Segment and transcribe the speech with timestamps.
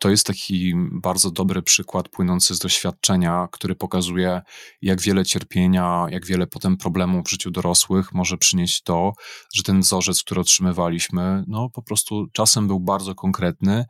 [0.00, 4.42] to jest taki bardzo dobry przykład płynący z doświadczenia, który pokazuje,
[4.82, 9.12] jak wiele cierpienia, jak wiele potem problemów w życiu dorosłych może przynieść to,
[9.54, 13.84] że ten wzorzec, który otrzymywaliśmy, no po prostu czasem był bardzo konkretny,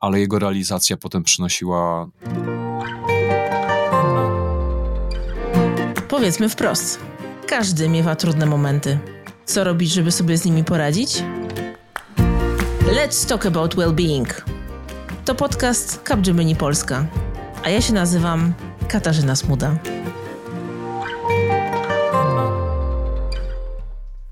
[0.00, 2.10] ale jego realizacja potem przynosiła.
[6.08, 7.00] Powiedzmy wprost:
[7.46, 8.98] każdy miewa trudne momenty.
[9.44, 11.24] Co robić, żeby sobie z nimi poradzić?
[12.86, 14.51] Let's talk about well-being.
[15.24, 17.06] To podcast Capgemini Polska,
[17.64, 18.54] a ja się nazywam
[18.88, 19.78] Katarzyna Smuda.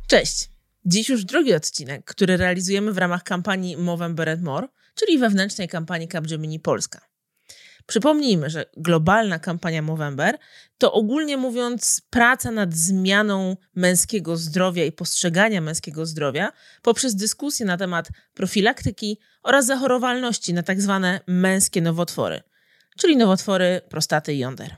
[0.07, 0.51] Cześć!
[0.85, 6.09] Dziś już drugi odcinek, który realizujemy w ramach kampanii Movember and More, czyli wewnętrznej kampanii
[6.09, 7.10] Capgemini Polska.
[7.91, 10.39] Przypomnijmy, że globalna kampania Movember
[10.79, 17.77] to ogólnie mówiąc praca nad zmianą męskiego zdrowia i postrzegania męskiego zdrowia poprzez dyskusję na
[17.77, 22.43] temat profilaktyki oraz zachorowalności na tak zwane męskie nowotwory,
[22.99, 24.77] czyli nowotwory prostaty i jąder.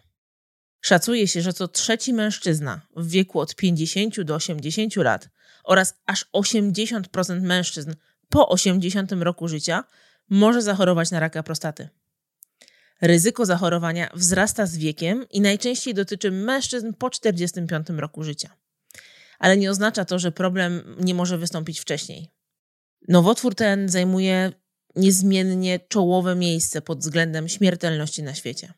[0.81, 5.29] Szacuje się, że co trzeci mężczyzna w wieku od 50 do 80 lat
[5.65, 7.95] oraz aż 80% mężczyzn
[8.29, 9.85] po 80 roku życia
[10.31, 11.89] może zachorować na raka prostaty.
[13.03, 18.57] Ryzyko zachorowania wzrasta z wiekiem i najczęściej dotyczy mężczyzn po 45 roku życia.
[19.39, 22.29] Ale nie oznacza to, że problem nie może wystąpić wcześniej.
[23.09, 24.53] Nowotwór ten zajmuje
[24.97, 28.73] niezmiennie czołowe miejsce pod względem śmiertelności na świecie.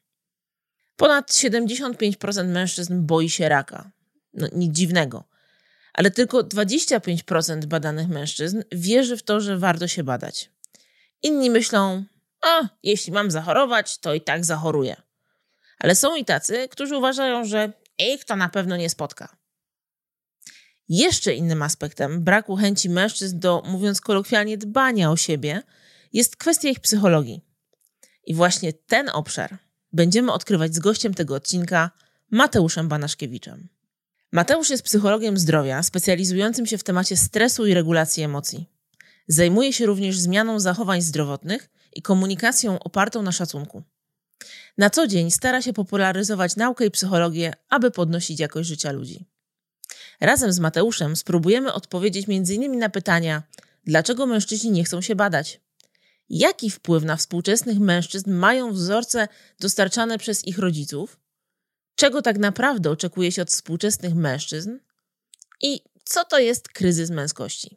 [0.96, 3.90] Ponad 75% mężczyzn boi się raka.
[4.34, 5.24] No, nic dziwnego.
[5.92, 10.50] Ale tylko 25% badanych mężczyzn wierzy w to, że warto się badać.
[11.22, 12.04] Inni myślą,
[12.44, 14.96] a jeśli mam zachorować, to i tak zachoruję.
[15.78, 19.36] Ale są i tacy, którzy uważają, że ich to na pewno nie spotka.
[20.88, 25.62] Jeszcze innym aspektem braku chęci mężczyzn do, mówiąc kolokwialnie, dbania o siebie
[26.12, 27.40] jest kwestia ich psychologii.
[28.26, 29.58] I właśnie ten obszar
[29.92, 31.90] będziemy odkrywać z gościem tego odcinka,
[32.30, 33.68] Mateuszem Banaszkiewiczem.
[34.32, 38.70] Mateusz jest psychologiem zdrowia specjalizującym się w temacie stresu i regulacji emocji.
[39.28, 43.82] Zajmuje się również zmianą zachowań zdrowotnych i komunikacją opartą na szacunku.
[44.78, 49.24] Na co dzień stara się popularyzować naukę i psychologię, aby podnosić jakość życia ludzi.
[50.20, 52.78] Razem z Mateuszem spróbujemy odpowiedzieć m.in.
[52.78, 53.42] na pytania:
[53.84, 55.60] dlaczego mężczyźni nie chcą się badać?
[56.28, 59.28] Jaki wpływ na współczesnych mężczyzn mają wzorce
[59.60, 61.20] dostarczane przez ich rodziców?
[61.96, 64.78] Czego tak naprawdę oczekuje się od współczesnych mężczyzn?
[65.62, 67.76] I co to jest kryzys męskości?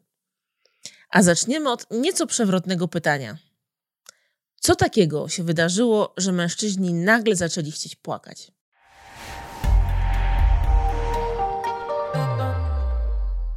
[1.09, 3.37] A zaczniemy od nieco przewrotnego pytania.
[4.59, 8.51] Co takiego się wydarzyło, że mężczyźni nagle zaczęli chcieć płakać?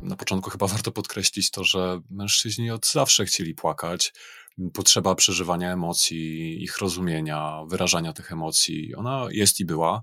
[0.01, 4.13] Na początku chyba warto podkreślić to, że mężczyźni od zawsze chcieli płakać
[4.73, 10.03] potrzeba przeżywania emocji, ich rozumienia, wyrażania tych emocji, ona jest i była.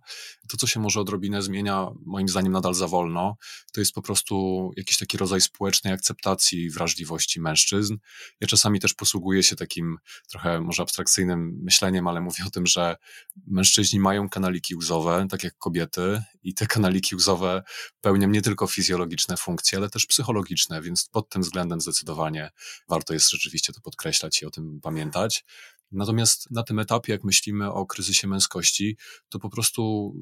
[0.49, 3.37] To, co się może odrobinę zmienia, moim zdaniem nadal za wolno,
[3.73, 7.97] to jest po prostu jakiś taki rodzaj społecznej akceptacji wrażliwości mężczyzn.
[8.41, 9.97] Ja czasami też posługuję się takim
[10.29, 12.95] trochę może abstrakcyjnym myśleniem, ale mówię o tym, że
[13.47, 17.63] mężczyźni mają kanaliki łzowe, tak jak kobiety, i te kanaliki łzowe
[18.01, 22.51] pełnią nie tylko fizjologiczne funkcje, ale też psychologiczne, więc pod tym względem zdecydowanie
[22.89, 25.45] warto jest rzeczywiście to podkreślać o tym pamiętać.
[25.91, 28.97] Natomiast na tym etapie, jak myślimy o kryzysie męskości,
[29.29, 30.13] to po prostu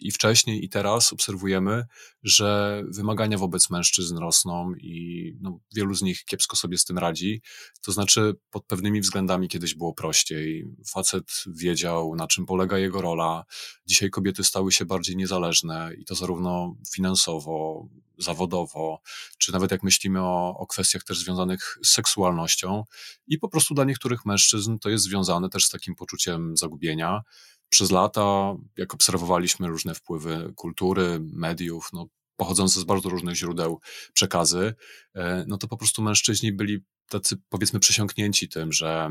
[0.00, 1.86] i wcześniej, i teraz obserwujemy,
[2.22, 7.42] że wymagania wobec mężczyzn rosną i no, wielu z nich kiepsko sobie z tym radzi.
[7.82, 10.64] To znaczy, pod pewnymi względami kiedyś było prościej.
[10.86, 13.44] Facet wiedział, na czym polega jego rola.
[13.86, 17.88] Dzisiaj kobiety stały się bardziej niezależne i to zarówno finansowo,
[18.18, 19.00] zawodowo,
[19.38, 22.84] czy nawet jak myślimy o, o kwestiach też związanych z seksualnością.
[23.26, 27.22] I po prostu dla niektórych mężczyzn to jest związane też z takim poczuciem zagubienia
[27.68, 32.06] przez lata, jak obserwowaliśmy różne wpływy kultury, mediów, no,
[32.36, 33.80] pochodzące z bardzo różnych źródeł
[34.12, 34.74] przekazy,
[35.14, 39.10] e, no to po prostu mężczyźni byli tacy powiedzmy przesiąknięci tym, że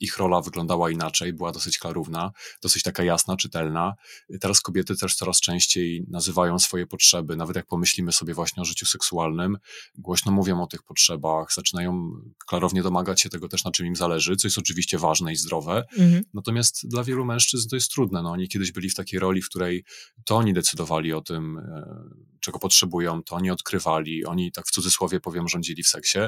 [0.00, 2.32] ich rola wyglądała inaczej, była dosyć klarowna,
[2.62, 3.94] dosyć taka jasna, czytelna.
[4.40, 8.86] Teraz kobiety też coraz częściej nazywają swoje potrzeby, nawet jak pomyślimy sobie właśnie o życiu
[8.86, 9.58] seksualnym,
[9.98, 12.10] głośno mówią o tych potrzebach, zaczynają
[12.46, 15.84] klarownie domagać się tego też, na czym im zależy, co jest oczywiście ważne i zdrowe.
[15.98, 16.24] Mhm.
[16.34, 18.22] Natomiast dla wielu mężczyzn to jest trudne.
[18.22, 19.84] No, oni kiedyś byli w takiej roli, w której
[20.24, 25.20] to oni decydowali o tym, e, czego potrzebują, to oni odkrywali, oni tak w cudzysłowie
[25.20, 26.18] powiem, rządzili w seksie.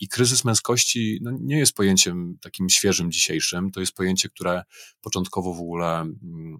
[0.00, 3.70] I kryzys męskości no, nie jest pojęciem takim świeżym, dzisiejszym.
[3.70, 4.62] To jest pojęcie, które
[5.00, 6.58] początkowo w ogóle mm,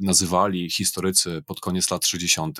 [0.00, 2.58] nazywali historycy pod koniec lat 60.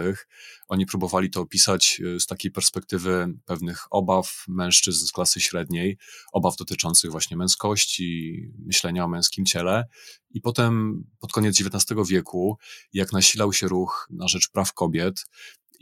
[0.69, 5.99] Oni próbowali to opisać e, z takiej perspektywy pewnych obaw mężczyzn z klasy średniej,
[6.33, 9.85] obaw dotyczących właśnie męskości, myślenia o męskim ciele.
[10.31, 12.59] I potem pod koniec XIX wieku,
[12.93, 15.25] jak nasilał się ruch na rzecz praw kobiet,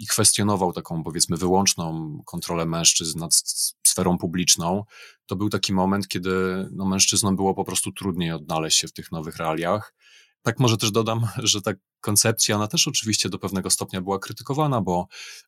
[0.01, 3.43] i kwestionował taką, powiedzmy, wyłączną kontrolę mężczyzn nad
[3.87, 4.85] sferą publiczną,
[5.27, 6.31] to był taki moment, kiedy
[6.73, 9.95] no, mężczyznom było po prostu trudniej odnaleźć się w tych nowych realiach.
[10.43, 14.81] Tak może też dodam, że tak koncepcja, ona też oczywiście do pewnego stopnia była krytykowana,
[14.81, 15.07] bo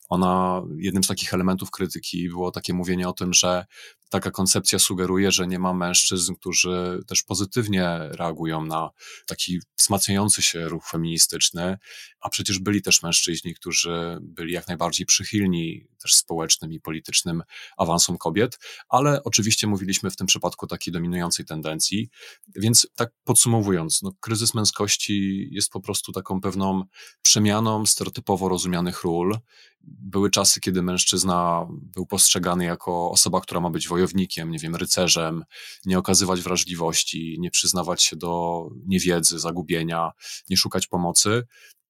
[0.09, 3.67] ona, jednym z takich elementów krytyki było takie mówienie o tym, że
[4.13, 8.91] taka koncepcja sugeruje, że nie ma mężczyzn, którzy też pozytywnie reagują na
[9.27, 11.79] taki wzmacniający się ruch feministyczny,
[12.21, 17.43] a przecież byli też mężczyźni, którzy byli jak najbardziej przychylni też społecznym i politycznym
[17.77, 18.59] awansom kobiet,
[18.89, 22.11] ale oczywiście mówiliśmy w tym przypadku takiej dominującej tendencji,
[22.57, 26.85] więc tak podsumowując, no, kryzys męskości jest po prostu taką pewną
[27.23, 29.39] przemianą stereotypowo rozumianych ról.
[29.85, 35.45] Były czasy, kiedy mężczyzna był postrzegany jako osoba, która ma być wojownikiem, nie wiem, rycerzem,
[35.87, 40.11] nie okazywać wrażliwości, nie przyznawać się do niewiedzy, zagubienia,
[40.51, 41.43] nie szukać pomocy.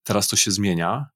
[0.02, 1.06] Teraz to się zmienia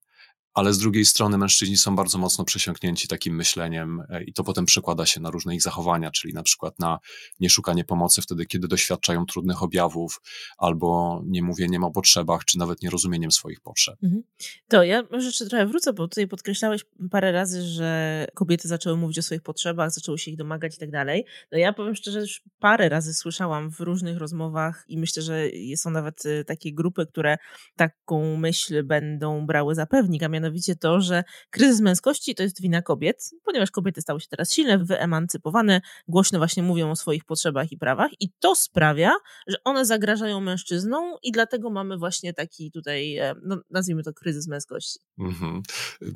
[0.56, 4.67] ale z drugiej strony mężczyźni są bardzo mocno przesiąknięci takim myśleniem e, i to potem
[4.67, 6.99] przekłada się na różne ich zachowania, czyli na przykład na
[7.41, 10.20] nieszukanie pomocy wtedy, kiedy doświadczają trudnych objawów,
[10.58, 13.97] albo nie mówieniem o potrzebach, czy nawet nierozumieniem swoich potrzeb.
[14.03, 14.23] Mhm.
[14.69, 19.19] To ja może jeszcze trochę wrócę, bo tutaj podkreślałeś parę razy, że kobiety zaczęły mówić
[19.19, 21.25] o swoich potrzebach, zaczęły się ich domagać i tak dalej.
[21.52, 25.43] No ja powiem szczerze, już parę razy słyszałam w różnych rozmowach i myślę, że
[25.76, 27.37] są nawet y, takie grupy, które
[27.76, 32.62] taką myśl będą brały za pewnik, a mianowicie mianowicie to, że kryzys męskości to jest
[32.62, 37.72] wina kobiet, ponieważ kobiety stały się teraz silne, wyemancypowane, głośno właśnie mówią o swoich potrzebach
[37.72, 39.12] i prawach i to sprawia,
[39.46, 44.48] że one zagrażają mężczyznom i dlatego mamy właśnie taki tutaj, e, no, nazwijmy to kryzys
[44.48, 44.98] męskości.
[45.19, 45.62] Mhm.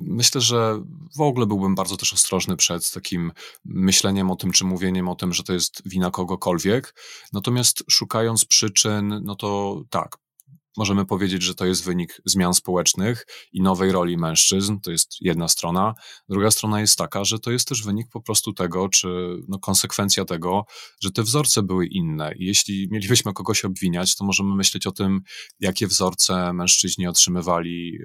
[0.00, 0.82] Myślę, że
[1.16, 3.32] w ogóle byłbym bardzo też ostrożny przed takim
[3.64, 6.94] myśleniem o tym, czy mówieniem o tym, że to jest wina kogokolwiek.
[7.32, 10.16] Natomiast szukając przyczyn, no to tak,
[10.76, 15.48] Możemy powiedzieć, że to jest wynik zmian społecznych i nowej roli mężczyzn, to jest jedna
[15.48, 15.94] strona.
[16.28, 19.08] Druga strona jest taka, że to jest też wynik po prostu tego, czy
[19.48, 20.64] no, konsekwencja tego,
[21.02, 22.34] że te wzorce były inne.
[22.38, 25.20] I jeśli mielibyśmy kogoś obwiniać, to możemy myśleć o tym,
[25.60, 27.98] jakie wzorce mężczyźni otrzymywali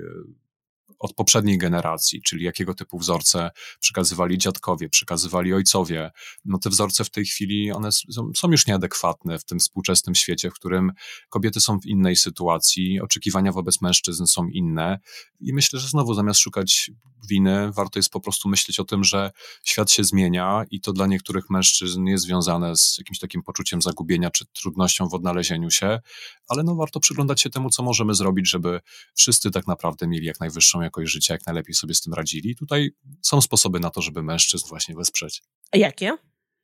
[1.05, 6.11] od poprzedniej generacji, czyli jakiego typu wzorce przekazywali dziadkowie, przekazywali ojcowie.
[6.45, 7.89] No te wzorce w tej chwili, one
[8.35, 10.91] są już nieadekwatne w tym współczesnym świecie, w którym
[11.29, 14.99] kobiety są w innej sytuacji, oczekiwania wobec mężczyzn są inne
[15.39, 16.91] i myślę, że znowu zamiast szukać
[17.29, 19.31] winy, warto jest po prostu myśleć o tym, że
[19.63, 24.29] świat się zmienia i to dla niektórych mężczyzn jest związane z jakimś takim poczuciem zagubienia
[24.29, 25.99] czy trudnością w odnalezieniu się,
[26.47, 28.81] ale no warto przyglądać się temu, co możemy zrobić, żeby
[29.15, 32.55] wszyscy tak naprawdę mieli jak najwyższą jakość życia, jak najlepiej sobie z tym radzili.
[32.55, 35.43] Tutaj są sposoby na to, żeby mężczyzn właśnie wesprzeć.
[35.73, 36.17] Jakie?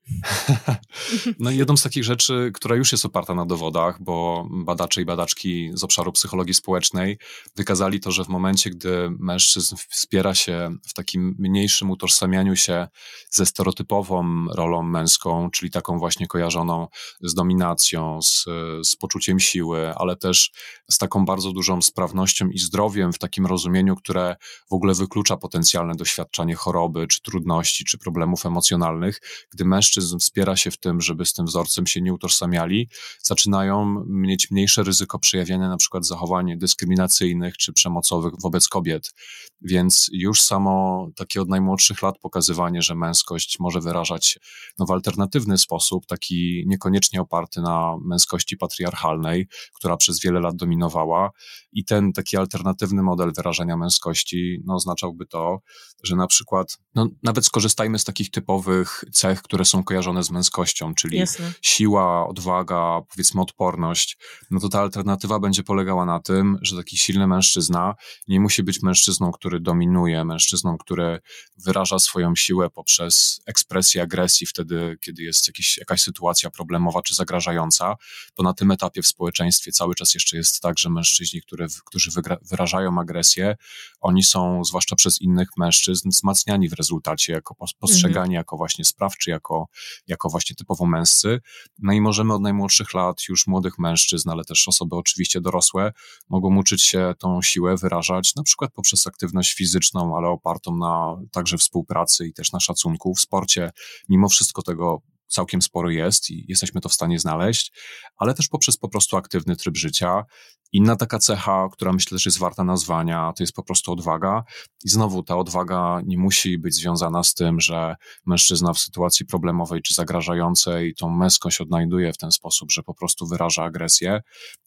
[1.39, 5.71] No jedną z takich rzeczy, która już jest oparta na dowodach, bo badacze i badaczki
[5.74, 7.18] z obszaru psychologii społecznej
[7.56, 12.88] wykazali to, że w momencie, gdy mężczyzn wspiera się w takim mniejszym utożsamianiu się
[13.30, 16.88] ze stereotypową rolą męską, czyli taką właśnie kojarzoną
[17.21, 18.45] z dominacją, z,
[18.83, 20.51] z poczuciem siły, ale też
[20.92, 24.36] z taką bardzo dużą sprawnością i zdrowiem w takim rozumieniu, które
[24.69, 29.21] w ogóle wyklucza potencjalne doświadczanie choroby, czy trudności, czy problemów emocjonalnych,
[29.51, 32.89] gdy mężczyzn mężczyzn wspiera się w tym, żeby z tym wzorcem się nie utożsamiali,
[33.24, 39.13] zaczynają mieć mniejsze ryzyko przejawiania na przykład zachowań dyskryminacyjnych czy przemocowych wobec kobiet.
[39.62, 44.39] Więc już samo takie od najmłodszych lat pokazywanie, że męskość może wyrażać
[44.79, 51.31] no, w alternatywny sposób, taki niekoniecznie oparty na męskości patriarchalnej, która przez wiele lat dominowała,
[51.74, 55.60] i ten taki alternatywny model wyrażania męskości no, oznaczałby to,
[56.03, 60.96] że na przykład, no, nawet skorzystajmy z takich typowych cech, które są kojarzone z męskością,
[60.96, 61.53] czyli Jasne.
[61.62, 64.17] siła, odwaga, powiedzmy odporność,
[64.51, 67.96] no to ta alternatywa będzie polegała na tym, że taki silny mężczyzna
[68.27, 71.20] nie musi być mężczyzną, który dominuje, mężczyzną, który
[71.58, 77.96] wyraża swoją siłę poprzez ekspresję agresji wtedy, kiedy jest jakiś, jakaś sytuacja problemowa czy zagrażająca,
[78.38, 82.12] bo na tym etapie w społeczeństwie cały czas jeszcze jest tak, że mężczyźni, które, którzy
[82.41, 83.55] wyrażają agresję,
[84.01, 88.31] oni są, zwłaszcza przez innych mężczyzn, wzmacniani w rezultacie, jako postrzegani mhm.
[88.31, 89.67] jako właśnie sprawczy, jako
[90.07, 91.39] jako, właśnie typowo męscy.
[91.79, 95.91] No i możemy od najmłodszych lat już młodych mężczyzn, ale też osoby oczywiście dorosłe,
[96.29, 101.57] mogą uczyć się tą siłę wyrażać na przykład poprzez aktywność fizyczną, ale opartą na także
[101.57, 103.71] współpracy i też na szacunku w sporcie.
[104.10, 107.71] Mimo wszystko tego całkiem sporo jest i jesteśmy to w stanie znaleźć,
[108.17, 110.24] ale też poprzez po prostu aktywny tryb życia.
[110.73, 114.43] Inna taka cecha, która myślę, że jest warta nazwania, to jest po prostu odwaga.
[114.85, 119.81] I znowu ta odwaga nie musi być związana z tym, że mężczyzna w sytuacji problemowej
[119.81, 124.21] czy zagrażającej tą męskość odnajduje w ten sposób, że po prostu wyraża agresję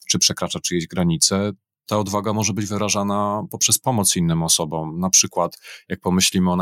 [0.08, 1.52] czy przekracza czyjeś granice
[1.86, 5.00] ta odwaga może być wyrażana poprzez pomoc innym osobom.
[5.00, 6.56] Na przykład, jak pomyślimy o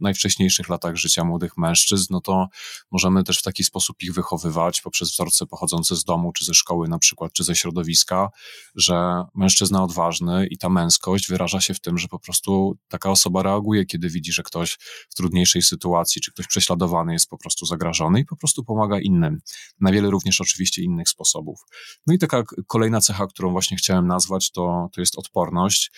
[0.00, 2.46] najwcześniejszych latach życia młodych mężczyzn, no to
[2.90, 6.88] możemy też w taki sposób ich wychowywać poprzez wzorce pochodzące z domu, czy ze szkoły
[6.88, 8.30] na przykład, czy ze środowiska,
[8.74, 13.42] że mężczyzna odważny i ta męskość wyraża się w tym, że po prostu taka osoba
[13.42, 14.78] reaguje, kiedy widzi, że ktoś
[15.10, 19.40] w trudniejszej sytuacji, czy ktoś prześladowany jest po prostu zagrażony i po prostu pomaga innym.
[19.80, 21.60] Na wiele również oczywiście innych sposobów.
[22.06, 25.92] No i taka kolejna cecha, którą właśnie chciałem nazwać, to, to jest odporność.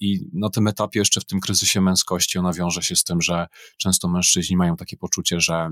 [0.00, 3.46] I na tym etapie, jeszcze w tym kryzysie męskości, ona wiąże się z tym, że
[3.78, 5.70] często mężczyźni mają takie poczucie, że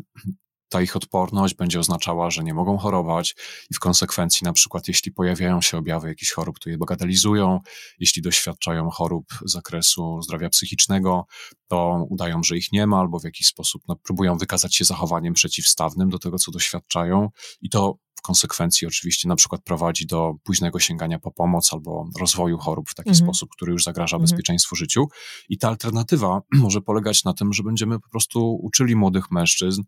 [0.69, 3.37] ta ich odporność będzie oznaczała, że nie mogą chorować
[3.71, 7.61] i w konsekwencji na przykład jeśli pojawiają się objawy jakichś chorób, to je bagatelizują,
[7.99, 11.27] jeśli doświadczają chorób z zakresu zdrowia psychicznego,
[11.69, 15.35] to udają, że ich nie ma albo w jakiś sposób no, próbują wykazać się zachowaniem
[15.35, 17.29] przeciwstawnym do tego, co doświadczają
[17.61, 22.89] i to konsekwencji oczywiście na przykład prowadzi do późnego sięgania po pomoc albo rozwoju chorób
[22.89, 23.27] w taki mhm.
[23.27, 24.23] sposób, który już zagraża mhm.
[24.23, 25.07] bezpieczeństwu życiu.
[25.49, 29.83] I ta alternatywa może polegać na tym, że będziemy po prostu uczyli młodych mężczyzn,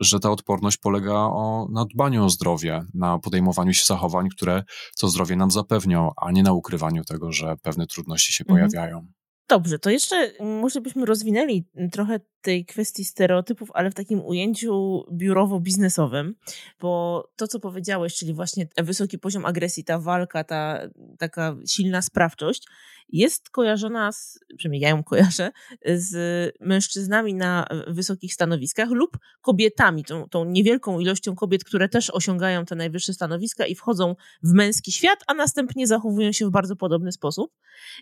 [0.00, 4.62] że ta odporność polega o, na dbaniu o zdrowie, na podejmowaniu się zachowań, które
[5.00, 8.70] to zdrowie nam zapewnią, a nie na ukrywaniu tego, że pewne trudności się mhm.
[8.70, 9.06] pojawiają.
[9.48, 16.32] Dobrze, to jeszcze może byśmy rozwinęli trochę tej kwestii stereotypów, ale w takim ujęciu biurowo-biznesowym,
[16.80, 20.80] bo to, co powiedziałeś, czyli właśnie wysoki poziom agresji, ta walka, ta
[21.18, 22.66] taka silna sprawczość,
[23.08, 25.50] jest kojarzona, z, przynajmniej ja ją kojarzę,
[25.94, 32.64] z mężczyznami na wysokich stanowiskach lub kobietami, tą, tą niewielką ilością kobiet, które też osiągają
[32.64, 37.12] te najwyższe stanowiska i wchodzą w męski świat, a następnie zachowują się w bardzo podobny
[37.12, 37.52] sposób.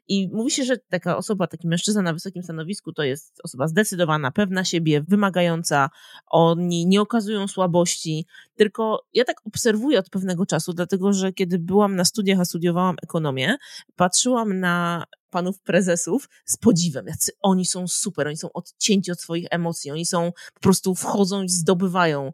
[0.09, 4.26] I mówi się, że taka osoba, taki mężczyzna na wysokim stanowisku to jest osoba zdecydowana,
[4.31, 5.91] pewna siebie, wymagająca,
[6.27, 11.97] oni nie okazują słabości, tylko ja tak obserwuję od pewnego czasu, dlatego że kiedy byłam
[11.97, 13.57] na studiach, a studiowałam ekonomię,
[13.97, 19.47] patrzyłam na panów prezesów z podziwem, jacy oni są super, oni są odcięci od swoich
[19.51, 22.33] emocji, oni są, po prostu wchodzą i zdobywają,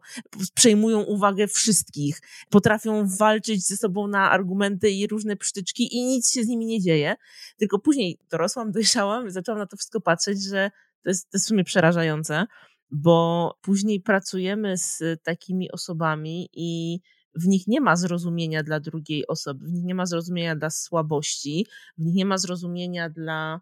[0.53, 6.43] przejmują uwagę wszystkich, potrafią walczyć ze sobą na argumenty i różne przytyczki i nic się
[6.43, 7.15] z nimi nie dzieje,
[7.57, 10.71] tylko później dorosłam, dojrzałam, zaczęłam na to wszystko patrzeć, że
[11.03, 12.45] to jest, to jest w sumie przerażające,
[12.91, 16.99] bo później pracujemy z takimi osobami i
[17.35, 21.67] w nich nie ma zrozumienia dla drugiej osoby, w nich nie ma zrozumienia dla słabości,
[21.97, 23.61] w nich nie ma zrozumienia dla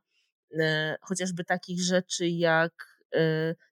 [0.59, 2.90] e, chociażby takich rzeczy jak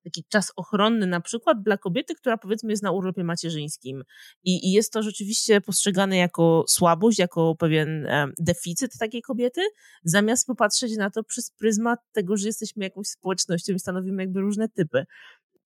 [0.03, 4.03] taki czas ochronny, na przykład dla kobiety, która powiedzmy jest na urlopie macierzyńskim.
[4.43, 9.61] I, I, jest to rzeczywiście postrzegane jako słabość, jako pewien e, deficyt takiej kobiety,
[10.03, 14.69] zamiast popatrzeć na to przez pryzmat tego, że jesteśmy jakąś społecznością i stanowimy jakby różne
[14.69, 15.05] typy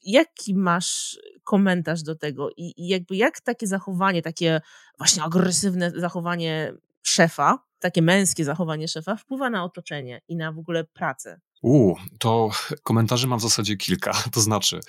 [0.04, 4.62] jaki masz komentarz do tego i, i jakby jak takie zachowanie, takie
[4.98, 10.84] właśnie agresywne zachowanie szefa, takie męskie zachowanie szefa wpływa na otoczenie i na w ogóle
[10.84, 11.40] pracę?
[11.64, 12.52] U, to
[12.84, 14.12] komentarzy mam w zasadzie kilka.
[14.34, 14.80] To znaczy,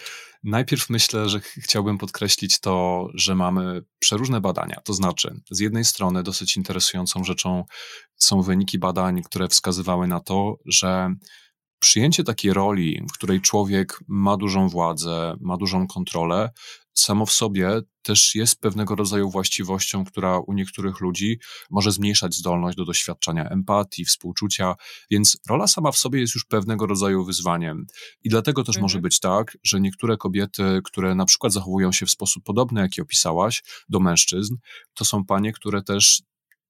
[0.44, 4.80] najpierw myślę, że chciałbym podkreślić to, że mamy przeróżne badania.
[4.84, 7.64] To znaczy, z jednej strony dosyć interesującą rzeczą
[8.16, 11.14] są wyniki badań, które wskazywały na to, że
[11.84, 16.50] przyjęcie takiej roli, w której człowiek ma dużą władzę, ma dużą kontrolę,
[16.94, 21.38] samo w sobie też jest pewnego rodzaju właściwością, która u niektórych ludzi
[21.70, 24.74] może zmniejszać zdolność do doświadczania empatii, współczucia,
[25.10, 27.86] więc rola sama w sobie jest już pewnego rodzaju wyzwaniem.
[28.22, 28.82] I dlatego też mhm.
[28.82, 33.00] może być tak, że niektóre kobiety, które na przykład zachowują się w sposób podobny, jaki
[33.00, 34.56] opisałaś, do mężczyzn,
[34.94, 36.22] to są panie, które też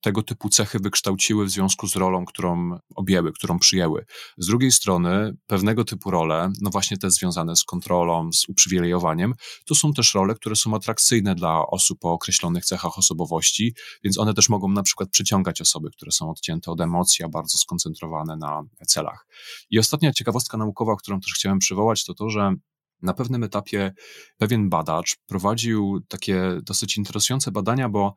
[0.05, 4.05] tego typu cechy wykształciły w związku z rolą, którą objęły, którą przyjęły.
[4.39, 9.35] Z drugiej strony, pewnego typu role, no właśnie te związane z kontrolą, z uprzywilejowaniem,
[9.67, 14.35] to są też role, które są atrakcyjne dla osób o określonych cechach osobowości, więc one
[14.35, 18.63] też mogą na przykład przyciągać osoby, które są odcięte od emocji, a bardzo skoncentrowane na
[18.87, 19.27] celach.
[19.71, 22.55] I ostatnia ciekawostka naukowa, którą też chciałem przywołać, to to, że
[23.03, 23.93] na pewnym etapie
[24.39, 28.15] pewien badacz prowadził takie dosyć interesujące badania, bo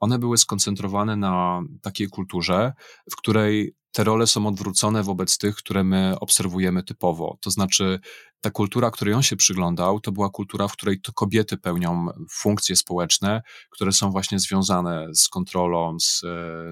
[0.00, 2.72] one były skoncentrowane na takiej kulturze,
[3.12, 7.38] w której te role są odwrócone wobec tych, które my obserwujemy typowo.
[7.40, 8.00] To znaczy,
[8.40, 12.76] ta kultura, której on się przyglądał, to była kultura, w której to kobiety pełnią funkcje
[12.76, 16.20] społeczne, które są właśnie związane z kontrolą, z,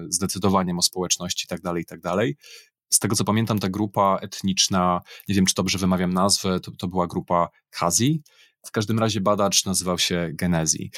[0.09, 1.99] z decydowaniem o społeczności itd., tak itd.
[2.01, 2.27] Tak
[2.89, 6.87] z tego co pamiętam, ta grupa etniczna, nie wiem czy dobrze wymawiam nazwę, to, to
[6.87, 8.21] była grupa Kazi,
[8.65, 10.91] W każdym razie badacz nazywał się Genezi.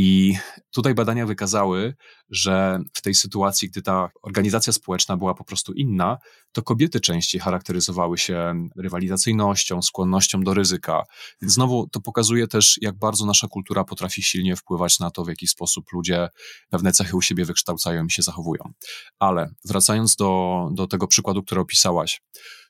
[0.00, 0.38] I
[0.70, 1.94] tutaj badania wykazały,
[2.30, 6.18] że w tej sytuacji, gdy ta organizacja społeczna była po prostu inna,
[6.52, 11.04] to kobiety częściej charakteryzowały się rywalizacyjnością, skłonnością do ryzyka.
[11.42, 15.28] Więc znowu to pokazuje też, jak bardzo nasza kultura potrafi silnie wpływać na to, w
[15.28, 16.28] jaki sposób ludzie
[16.70, 18.72] pewne cechy u siebie wykształcają i się zachowują.
[19.18, 22.20] Ale wracając do, do tego przykładu, który opisałaś,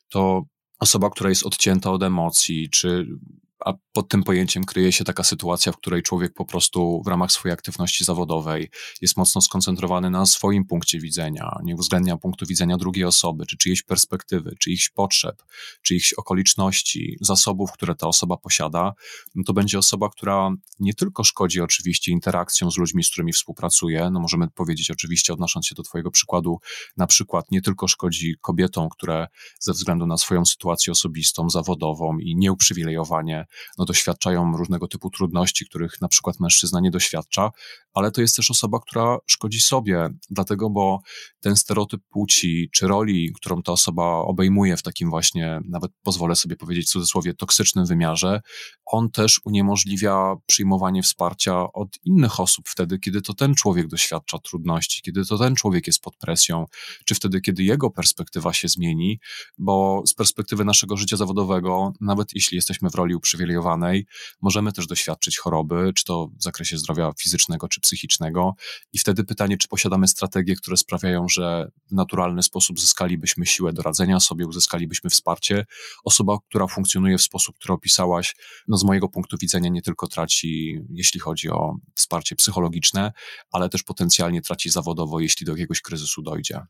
[0.09, 0.43] to
[0.79, 3.07] osoba, która jest odcięta od emocji, czy
[3.65, 7.31] a pod tym pojęciem kryje się taka sytuacja, w której człowiek po prostu w ramach
[7.31, 8.69] swojej aktywności zawodowej
[9.01, 13.83] jest mocno skoncentrowany na swoim punkcie widzenia, nie uwzględnia punktu widzenia drugiej osoby, czy czyjejś
[13.83, 15.43] perspektywy, czyichś potrzeb,
[15.81, 18.93] czyichś okoliczności, zasobów, które ta osoba posiada,
[19.35, 24.09] no to będzie osoba, która nie tylko szkodzi oczywiście interakcją z ludźmi, z którymi współpracuje,
[24.09, 26.59] no możemy powiedzieć oczywiście, odnosząc się do Twojego przykładu,
[26.97, 29.27] na przykład nie tylko szkodzi kobietom, które
[29.59, 33.45] ze względu na swoją sytuację osobistą, zawodową i nieuprzywilejowanie
[33.77, 37.51] no, doświadczają różnego typu trudności, których na przykład mężczyzna nie doświadcza,
[37.93, 41.01] ale to jest też osoba, która szkodzi sobie, dlatego, bo
[41.39, 46.55] ten stereotyp płci czy roli, którą ta osoba obejmuje w takim właśnie, nawet pozwolę sobie
[46.55, 48.41] powiedzieć w cudzysłowie, toksycznym wymiarze,
[48.85, 55.01] on też uniemożliwia przyjmowanie wsparcia od innych osób wtedy, kiedy to ten człowiek doświadcza trudności,
[55.01, 56.65] kiedy to ten człowiek jest pod presją,
[57.05, 59.19] czy wtedy, kiedy jego perspektywa się zmieni,
[59.57, 64.05] bo z perspektywy naszego życia zawodowego, nawet jeśli jesteśmy w roli uprzywilejowanej,
[64.41, 68.55] możemy też doświadczyć choroby, czy to w zakresie zdrowia fizycznego, czy psychicznego.
[68.93, 73.81] I wtedy pytanie, czy posiadamy strategie, które sprawiają, że w naturalny sposób zyskalibyśmy siłę do
[73.81, 75.65] radzenia sobie, uzyskalibyśmy wsparcie.
[76.03, 78.35] Osoba, która funkcjonuje w sposób, który opisałaś,
[78.67, 83.11] no z mojego punktu widzenia nie tylko traci, jeśli chodzi o wsparcie psychologiczne,
[83.51, 86.61] ale też potencjalnie traci zawodowo, jeśli do jakiegoś kryzysu dojdzie,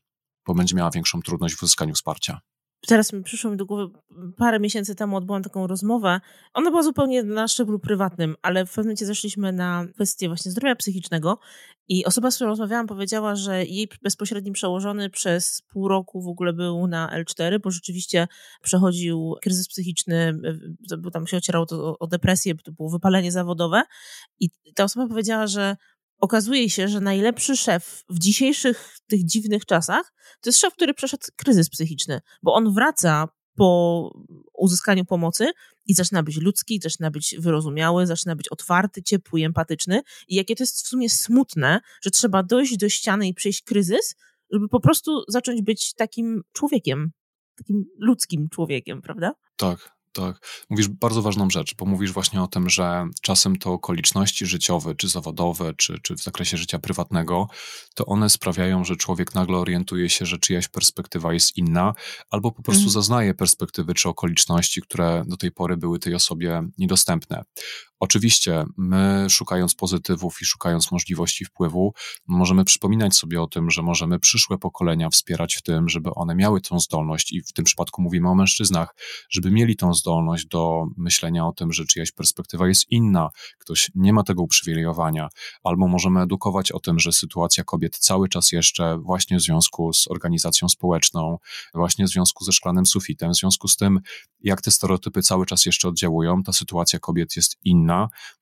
[0.48, 2.42] bo będzie miała większą trudność w uzyskaniu wsparcia
[2.88, 3.94] teraz mi przyszło mi do głowy,
[4.38, 6.20] parę miesięcy temu odbyłam taką rozmowę.
[6.54, 10.76] Ona była zupełnie na szczeblu prywatnym, ale w pewnym momencie zeszliśmy na kwestię właśnie zdrowia
[10.76, 11.40] psychicznego
[11.88, 16.54] i osoba, z którą rozmawiałam, powiedziała, że jej bezpośrednim przełożony przez pół roku w ogóle
[16.54, 18.28] był na L4, bo rzeczywiście
[18.62, 20.40] przechodził kryzys psychiczny,
[21.00, 23.84] bo tam się ocierało to o depresję, to było wypalenie zawodowe
[24.40, 25.76] i ta osoba powiedziała, że
[26.20, 31.24] okazuje się, że najlepszy szef w dzisiejszych tych dziwnych czasach to jest szef, który przeszedł
[31.36, 34.12] kryzys psychiczny, bo on wraca po
[34.54, 35.48] uzyskaniu pomocy
[35.86, 40.02] i zaczyna być ludzki, zaczyna być wyrozumiały, zaczyna być otwarty, ciepły, empatyczny.
[40.28, 44.16] I jakie to jest w sumie smutne, że trzeba dojść do ściany i przejść kryzys,
[44.52, 47.12] żeby po prostu zacząć być takim człowiekiem,
[47.58, 49.34] takim ludzkim człowiekiem, prawda?
[49.56, 50.66] Tak, tak.
[50.70, 55.08] Mówisz bardzo ważną rzecz, bo mówisz właśnie o tym, że czasem to okoliczności życiowe, czy
[55.08, 57.48] zawodowe, czy, czy w zakresie życia prywatnego,
[57.96, 61.94] to one sprawiają, że człowiek nagle orientuje się, że czyjaś perspektywa jest inna,
[62.30, 62.92] albo po prostu mm.
[62.92, 67.44] zaznaje perspektywy czy okoliczności, które do tej pory były tej osobie niedostępne.
[68.00, 71.94] Oczywiście, my szukając pozytywów i szukając możliwości wpływu,
[72.28, 76.62] możemy przypominać sobie o tym, że możemy przyszłe pokolenia wspierać w tym, żeby one miały
[76.62, 78.96] tą zdolność, i w tym przypadku mówimy o mężczyznach,
[79.30, 84.14] żeby mieli tą zdolność do myślenia o tym, że czyjaś perspektywa jest inna, ktoś nie
[84.14, 85.30] ma tego uprzywilejowania,
[85.64, 90.08] albo możemy edukować o tym, że sytuacja kobiet cały czas jeszcze właśnie w związku z
[90.08, 91.38] organizacją społeczną,
[91.74, 94.00] właśnie w związku ze szklanym sufitem, w związku z tym,
[94.42, 97.89] jak te stereotypy cały czas jeszcze oddziałują, ta sytuacja kobiet jest inna.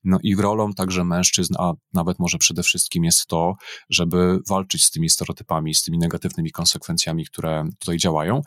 [0.04, 3.56] No i rolą także mężczyzn, a nawet może przede wszystkim jest to,
[3.90, 8.42] żeby walczyć z tymi stereotypami, z tymi negatywnymi konsekwencjami, które tutaj działają,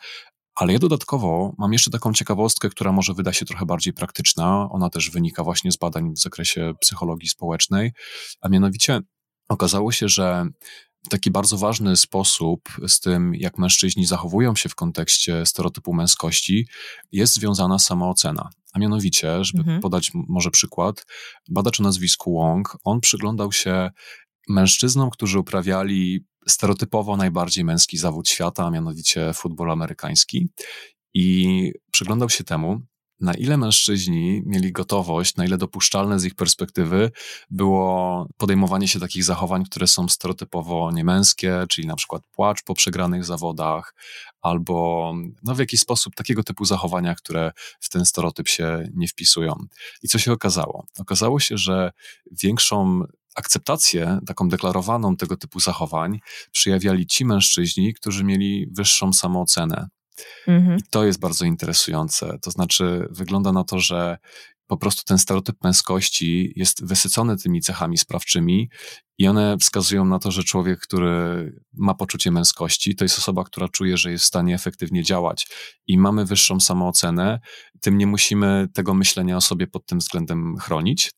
[0.55, 4.69] ale ja dodatkowo mam jeszcze taką ciekawostkę, która może wyda się trochę bardziej praktyczna.
[4.71, 7.93] Ona też wynika właśnie z badań w zakresie psychologii społecznej,
[8.41, 9.01] a mianowicie
[9.49, 10.47] okazało się, że
[11.09, 16.69] taki bardzo ważny sposób z tym, jak mężczyźni zachowują się w kontekście stereotypu męskości,
[17.13, 18.51] jest związana samoocena.
[18.73, 19.81] A mianowicie, żeby mhm.
[19.81, 21.07] podać może przykład,
[21.49, 23.91] badacz o nazwisku Wong, on przyglądał się
[24.49, 30.49] mężczyznom, którzy uprawiali stereotypowo najbardziej męski zawód świata, a mianowicie futbol amerykański.
[31.15, 32.81] I przyglądał się temu,
[33.21, 37.11] na ile mężczyźni mieli gotowość, na ile dopuszczalne z ich perspektywy
[37.51, 43.25] było podejmowanie się takich zachowań, które są stereotypowo niemęskie, czyli na przykład płacz po przegranych
[43.25, 43.95] zawodach,
[44.43, 49.55] albo no, w jakiś sposób takiego typu zachowania, które w ten stereotyp się nie wpisują.
[50.03, 50.87] I co się okazało?
[50.99, 51.93] Okazało się, że
[52.43, 53.05] większą
[53.35, 56.21] akceptację, taką deklarowaną tego typu zachowań,
[56.53, 59.89] przyjawiali ci mężczyźni, którzy mieli wyższą samoocenę.
[60.47, 60.79] Mhm.
[60.79, 62.39] I to jest bardzo interesujące.
[62.43, 64.19] To znaczy, wygląda na to, że
[64.71, 68.71] po prostu ten stereotyp męskości jest wysycony tymi cechami sprawczymi
[69.19, 73.69] i one wskazują na to, że człowiek, który ma poczucie męskości, to jest osoba, która
[73.69, 75.47] czuje, że jest w stanie efektywnie działać
[75.87, 77.41] i mamy wyższą samoocenę,
[77.81, 81.13] tym nie musimy tego myślenia o sobie pod tym względem chronić.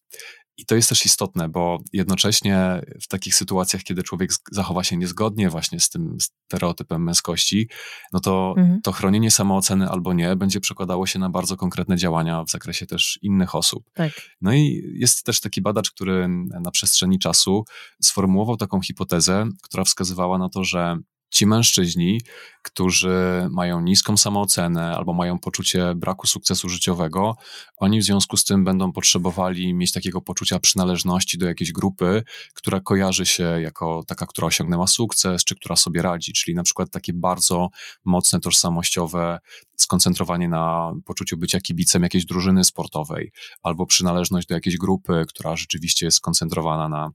[0.56, 5.50] I to jest też istotne, bo jednocześnie w takich sytuacjach, kiedy człowiek zachowa się niezgodnie
[5.50, 7.68] właśnie z tym stereotypem męskości,
[8.12, 8.80] no to mhm.
[8.82, 13.18] to chronienie samooceny albo nie będzie przekładało się na bardzo konkretne działania w zakresie też
[13.22, 13.90] innych osób.
[13.94, 14.12] Tak.
[14.40, 16.28] No i jest też taki badacz, który
[16.62, 17.64] na przestrzeni czasu
[18.02, 20.98] sformułował taką hipotezę, która wskazywała na to, że
[21.32, 22.20] ci mężczyźni,
[22.62, 27.36] którzy mają niską samoocenę albo mają poczucie braku sukcesu życiowego,
[27.76, 32.22] oni w związku z tym będą potrzebowali mieć takiego poczucia przynależności do jakiejś grupy,
[32.54, 36.90] która kojarzy się jako taka, która osiągnęła sukces, czy która sobie radzi, czyli na przykład
[36.90, 37.68] takie bardzo
[38.04, 39.38] mocne tożsamościowe
[39.76, 46.06] skoncentrowanie na poczuciu bycia kibicem jakiejś drużyny sportowej, albo przynależność do jakiejś grupy, która rzeczywiście
[46.06, 47.10] jest skoncentrowana na,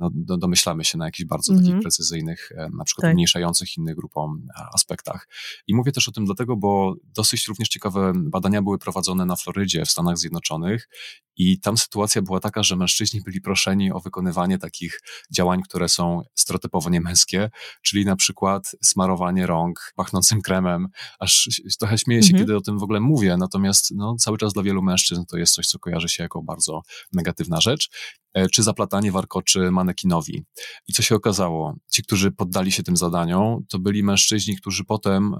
[0.00, 1.82] no, domyślamy się, na jakichś bardzo takich mhm.
[1.82, 3.12] precyzyjnych, e, na przykład tak.
[3.12, 5.28] umniejszających innych grupom e, aspektach.
[5.66, 9.84] I mówię też o tym dlatego, bo dosyć również ciekawe badania były prowadzone na Florydzie
[9.84, 10.88] w Stanach Zjednoczonych
[11.36, 16.22] i tam sytuacja była taka, że mężczyźni byli proszeni o wykonywanie takich działań, które są
[16.34, 17.50] stereotypowo niemęskie,
[17.82, 21.48] czyli na przykład smarowanie rąk pachnącym kremem, aż
[21.78, 22.44] trochę śmieję się, mhm.
[22.44, 25.54] kiedy o tym w ogóle mówię, natomiast no, cały czas dla wielu mężczyzn to jest
[25.54, 27.90] coś, co kojarzy się jako bardzo negatywna rzecz.
[28.34, 30.44] E, czy zaplatanie warkoczy manekinowi.
[30.88, 31.76] I co się okazało?
[31.90, 35.34] Ci, którzy poddali się tym zadaniom, to byli mężczyźni, którzy potem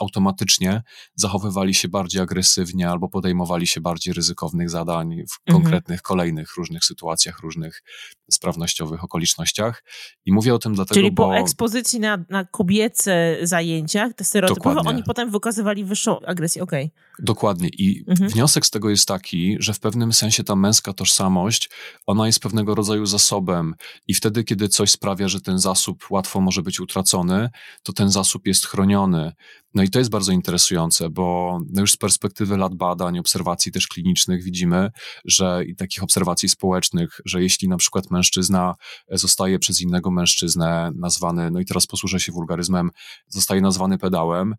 [0.00, 0.82] automatycznie
[1.14, 5.28] zachowywali się bardziej agresywnie albo podejmowali się bardziej ryzykownych zadań w mhm.
[5.46, 7.82] konkretnych, kolejnych różnych sytuacjach, różnych
[8.30, 9.84] sprawnościowych okolicznościach.
[10.26, 11.36] I mówię o tym dlatego, Czyli po bo...
[11.36, 14.90] ekspozycji na, na kobiece zajęciach, te stereotypowe, Dokładnie.
[14.90, 16.84] oni potem wykazywali wyższą agresję, okej.
[16.84, 17.24] Okay.
[17.24, 17.68] Dokładnie.
[17.68, 18.30] I mhm.
[18.30, 21.70] wniosek z tego jest taki, że w pewnym sensie ta męska tożsamość,
[22.06, 23.74] ona jest jest pewnego rodzaju zasobem
[24.06, 27.50] i wtedy, kiedy coś sprawia, że ten zasób łatwo może być utracony,
[27.82, 29.32] to ten zasób jest chroniony.
[29.74, 33.88] No i to jest bardzo interesujące, bo no już z perspektywy lat badań, obserwacji też
[33.88, 34.90] klinicznych widzimy,
[35.24, 38.74] że i takich obserwacji społecznych, że jeśli na przykład mężczyzna
[39.10, 42.90] zostaje przez innego mężczyznę nazwany, no i teraz posłużę się wulgaryzmem,
[43.28, 44.54] zostaje nazwany pedałem,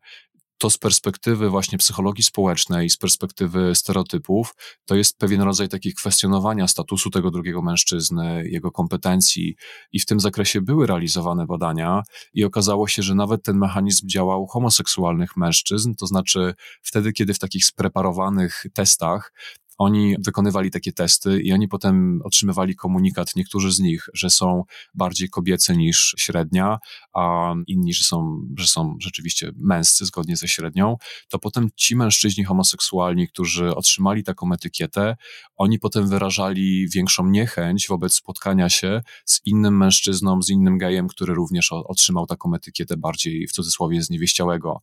[0.57, 6.67] to z perspektywy właśnie psychologii społecznej, z perspektywy stereotypów, to jest pewien rodzaj takiego kwestionowania
[6.67, 9.55] statusu tego drugiego mężczyzny, jego kompetencji.
[9.91, 14.47] I w tym zakresie były realizowane badania i okazało się, że nawet ten mechanizm działał
[14.47, 19.31] homoseksualnych mężczyzn, to znaczy wtedy, kiedy w takich spreparowanych testach
[19.77, 24.63] oni wykonywali takie testy i oni potem otrzymywali komunikat, niektórzy z nich, że są
[24.93, 26.79] bardziej kobiece niż średnia,
[27.13, 30.97] a inni, że są, że są rzeczywiście męscy zgodnie ze średnią,
[31.29, 35.15] to potem ci mężczyźni homoseksualni, którzy otrzymali taką etykietę,
[35.55, 41.33] oni potem wyrażali większą niechęć wobec spotkania się z innym mężczyzną, z innym gejem, który
[41.33, 44.81] również otrzymał taką etykietę bardziej w cudzysłowie zniewieściałego.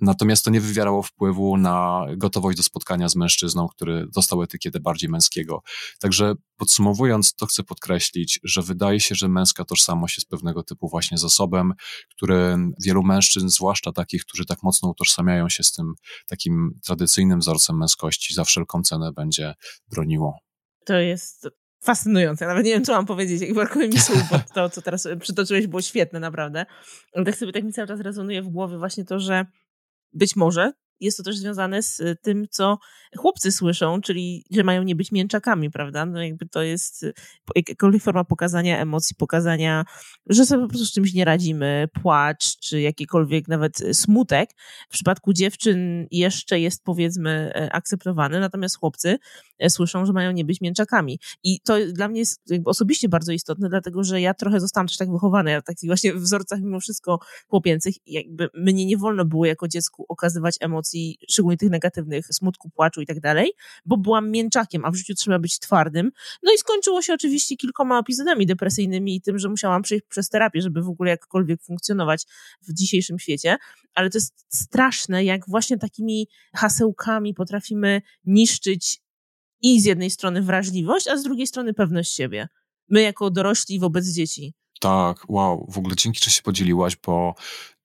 [0.00, 5.10] Natomiast to nie wywierało wpływu na gotowość do spotkania z mężczyzną, który dostał etykietę bardziej
[5.10, 5.62] męskiego.
[6.00, 11.18] Także podsumowując, to chcę podkreślić, że wydaje się, że męska tożsamość jest pewnego typu właśnie
[11.18, 11.72] zasobem,
[12.10, 15.94] który wielu mężczyzn, zwłaszcza takich, którzy tak mocno utożsamiają się z tym
[16.26, 19.54] takim tradycyjnym wzorcem męskości, za wszelką cenę będzie
[19.88, 20.38] broniło.
[20.84, 21.48] To jest
[21.82, 22.46] fascynujące.
[22.46, 25.66] Nawet nie wiem, co mam powiedzieć, jak brakuje mi słów, bo to, co teraz przytoczyłeś,
[25.66, 26.66] było świetne, naprawdę.
[27.14, 29.46] Ale tak sobie tak mi cały czas rezonuje w głowie właśnie to, że
[30.12, 32.78] być może jest to też związane z y, tym, co
[33.16, 36.06] chłopcy słyszą, czyli że mają nie być mięczakami, prawda?
[36.06, 37.12] No jakby to jest y,
[37.56, 39.84] jakakolwiek forma pokazania emocji, pokazania,
[40.26, 44.50] że sobie po prostu z czymś nie radzimy, płacz, czy jakikolwiek nawet y, smutek.
[44.88, 49.18] W przypadku dziewczyn jeszcze jest powiedzmy akceptowany, natomiast chłopcy
[49.68, 51.20] słyszą, że mają nie być mięczakami.
[51.44, 55.10] I to dla mnie jest osobiście bardzo istotne, dlatego że ja trochę zostałam też tak
[55.10, 59.68] wychowana, ja w takich właśnie wzorcach mimo wszystko chłopięcych, jakby mnie nie wolno było jako
[59.68, 63.52] dziecku okazywać emocji emocji, szczególnie tych negatywnych, smutku, płaczu i tak dalej,
[63.86, 66.10] bo byłam mięczakiem, a w życiu trzeba być twardym.
[66.42, 70.62] No i skończyło się oczywiście kilkoma epizodami depresyjnymi i tym, że musiałam przejść przez terapię,
[70.62, 72.24] żeby w ogóle jakkolwiek funkcjonować
[72.68, 73.56] w dzisiejszym świecie.
[73.94, 79.02] Ale to jest straszne, jak właśnie takimi hasełkami potrafimy niszczyć
[79.62, 82.48] i z jednej strony wrażliwość, a z drugiej strony pewność siebie.
[82.88, 84.54] My jako dorośli wobec dzieci.
[84.80, 87.34] Tak, wow, w ogóle dzięki, że się podzieliłaś, bo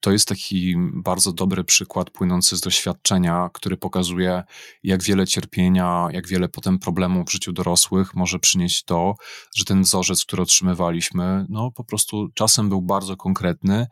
[0.04, 4.44] to jest taki bardzo dobry przykład płynący z doświadczenia, który pokazuje,
[4.84, 9.16] jak wiele cierpienia, jak wiele potem problemów w życiu dorosłych może przynieść to,
[9.56, 13.88] że ten wzorzec, który otrzymywaliśmy, no po prostu czasem był bardzo konkretny,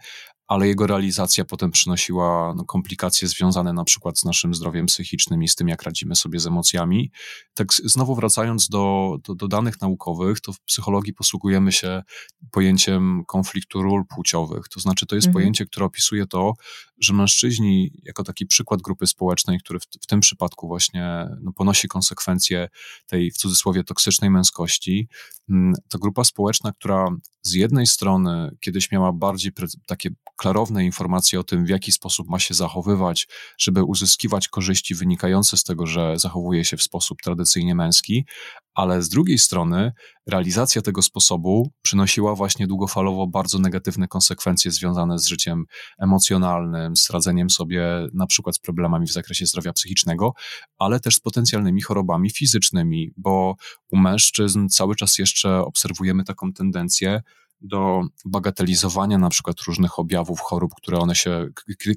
[0.52, 5.48] ale jego realizacja potem przynosiła no, komplikacje związane na przykład z naszym zdrowiem psychicznym i
[5.48, 7.12] z tym, jak radzimy sobie z emocjami.
[7.54, 12.04] Tak znowu wracając do, do, do danych naukowych, to w psychologii posługujemy się
[12.52, 14.68] pojęciem konfliktu ról płciowych.
[14.68, 15.34] To znaczy, to jest mhm.
[15.42, 16.54] pojęcie, które opisuje to,
[17.00, 21.88] że mężczyźni, jako taki przykład grupy społecznej, który w, w tym przypadku właśnie no, ponosi
[21.88, 22.70] konsekwencje
[23.08, 25.08] tej w cudzysłowie toksycznej męskości,
[25.90, 27.08] to grupa społeczna, która
[27.42, 29.52] z jednej strony kiedyś miała bardziej
[29.88, 33.28] takie klarowne informacje o tym, w jaki sposób ma się zachowywać,
[33.58, 38.26] żeby uzyskiwać korzyści wynikające z tego, że zachowuje się w sposób tradycyjnie męski,
[38.74, 39.92] ale z drugiej strony
[40.28, 45.66] realizacja tego sposobu przynosiła właśnie długofalowo bardzo negatywne konsekwencje związane z życiem
[46.00, 50.34] emocjonalnym, z radzeniem sobie na przykład z problemami w zakresie zdrowia psychicznego,
[50.78, 53.56] ale też z potencjalnymi chorobami fizycznymi, bo
[53.92, 55.31] u mężczyzn cały czas jeszcze
[55.66, 57.22] obserwujemy taką tendencję,
[57.62, 61.48] do bagatelizowania na przykład różnych objawów chorób, które one się,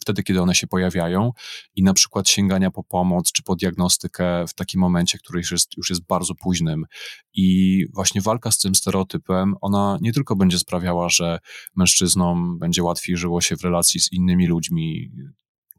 [0.00, 1.32] wtedy, kiedy one się pojawiają
[1.76, 5.76] i na przykład sięgania po pomoc czy po diagnostykę w takim momencie, który już jest,
[5.76, 6.86] już jest bardzo późnym.
[7.34, 11.38] I właśnie walka z tym stereotypem, ona nie tylko będzie sprawiała, że
[11.76, 15.10] mężczyznom będzie łatwiej żyło się w relacji z innymi ludźmi,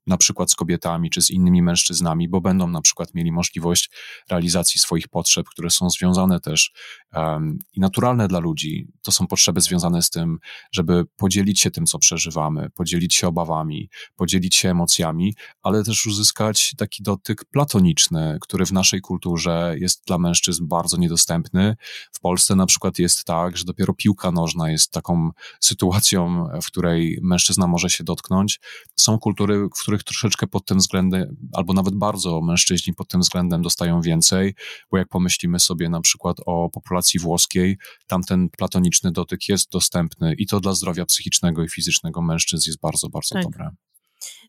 [0.08, 3.90] na przykład z kobietami czy z innymi mężczyznami, bo będą na przykład mieli możliwość
[4.30, 6.72] realizacji swoich potrzeb, które są związane też
[7.14, 8.88] um, i naturalne dla ludzi.
[9.02, 10.40] To są potrzeby związane z tym,
[10.72, 16.74] żeby podzielić się tym, co przeżywamy, podzielić się obawami, podzielić się emocjami, ale też uzyskać
[16.78, 21.76] taki dotyk platoniczny, który w naszej kulturze jest dla mężczyzn bardzo niedostępny.
[22.12, 27.20] W Polsce na przykład jest tak, że dopiero piłka nożna jest taką sytuacją, w której
[27.22, 28.60] mężczyzna może się dotknąć.
[28.96, 33.22] Są kultury, w których których troszeczkę pod tym względem, albo nawet bardzo mężczyźni pod tym
[33.22, 34.56] względem dostają więcej,
[34.92, 37.78] bo jak pomyślimy sobie na przykład o populacji włoskiej,
[38.08, 42.80] tam ten platoniczny dotyk jest dostępny i to dla zdrowia psychicznego i fizycznego mężczyzn jest
[42.80, 43.44] bardzo, bardzo tak.
[43.44, 43.70] dobre.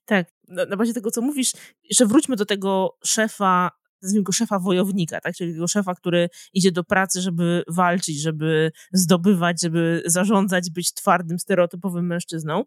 [0.05, 1.53] Tak, na, na bazie tego, co mówisz,
[1.85, 3.71] jeszcze wróćmy do tego szefa
[4.03, 5.35] nazwijmy go szefa wojownika, tak?
[5.35, 11.39] czyli tego szefa, który idzie do pracy, żeby walczyć, żeby zdobywać, żeby zarządzać, być twardym,
[11.39, 12.65] stereotypowym mężczyzną.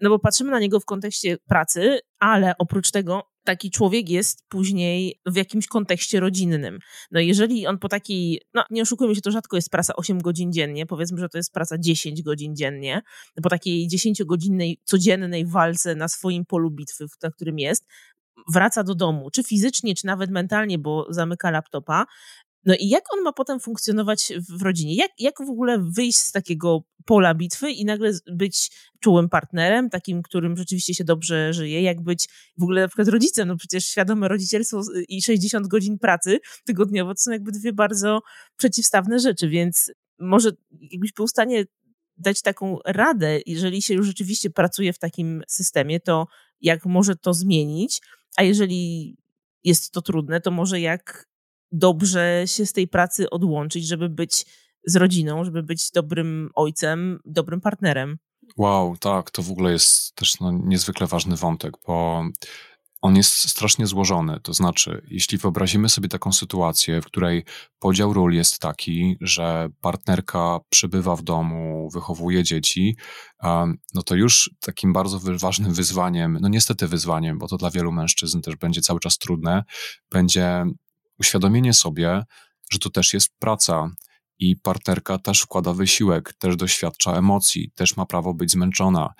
[0.00, 5.20] No bo patrzymy na niego w kontekście pracy, ale oprócz tego taki człowiek jest później
[5.26, 6.78] w jakimś kontekście rodzinnym.
[7.10, 10.52] No jeżeli on po takiej, no nie oszukujmy się, to rzadko jest praca 8 godzin
[10.52, 13.02] dziennie, powiedzmy, że to jest praca 10 godzin dziennie,
[13.42, 17.86] po takiej 10-godzinnej, codziennej walce na swoim polu bitwy, na którym jest,
[18.52, 22.06] wraca do domu, czy fizycznie, czy nawet mentalnie, bo zamyka laptopa.
[22.64, 24.96] No i jak on ma potem funkcjonować w rodzinie?
[24.96, 28.70] Jak, jak w ogóle wyjść z takiego pola bitwy i nagle być
[29.00, 31.82] czułym partnerem, takim, którym rzeczywiście się dobrze żyje?
[31.82, 33.48] Jak być w ogóle na przykład rodzicem?
[33.48, 38.20] No przecież świadome rodzicielstwo i 60 godzin pracy tygodniowo to są jakby dwie bardzo
[38.56, 41.64] przeciwstawne rzeczy, więc może jakbyś był w stanie
[42.16, 46.26] dać taką radę, jeżeli się już rzeczywiście pracuje w takim systemie, to
[46.60, 48.00] jak może to zmienić,
[48.36, 49.16] a jeżeli
[49.64, 51.28] jest to trudne, to może jak
[51.72, 54.46] dobrze się z tej pracy odłączyć, żeby być
[54.86, 58.18] z rodziną, żeby być dobrym ojcem, dobrym partnerem.
[58.56, 62.24] Wow, tak, to w ogóle jest też no, niezwykle ważny wątek, bo
[63.02, 64.40] on jest strasznie złożony.
[64.42, 67.44] To znaczy, jeśli wyobrazimy sobie taką sytuację, w której
[67.78, 72.96] podział ról jest taki, że partnerka przybywa w domu, wychowuje dzieci,
[73.94, 78.40] no to już takim bardzo ważnym wyzwaniem, no niestety wyzwaniem, bo to dla wielu mężczyzn
[78.40, 79.64] też będzie cały czas trudne,
[80.10, 80.64] będzie
[81.18, 82.22] uświadomienie sobie,
[82.70, 83.90] że to też jest praca,
[84.38, 89.14] i partnerka też wkłada wysiłek, też doświadcza emocji, też ma prawo być zmęczona.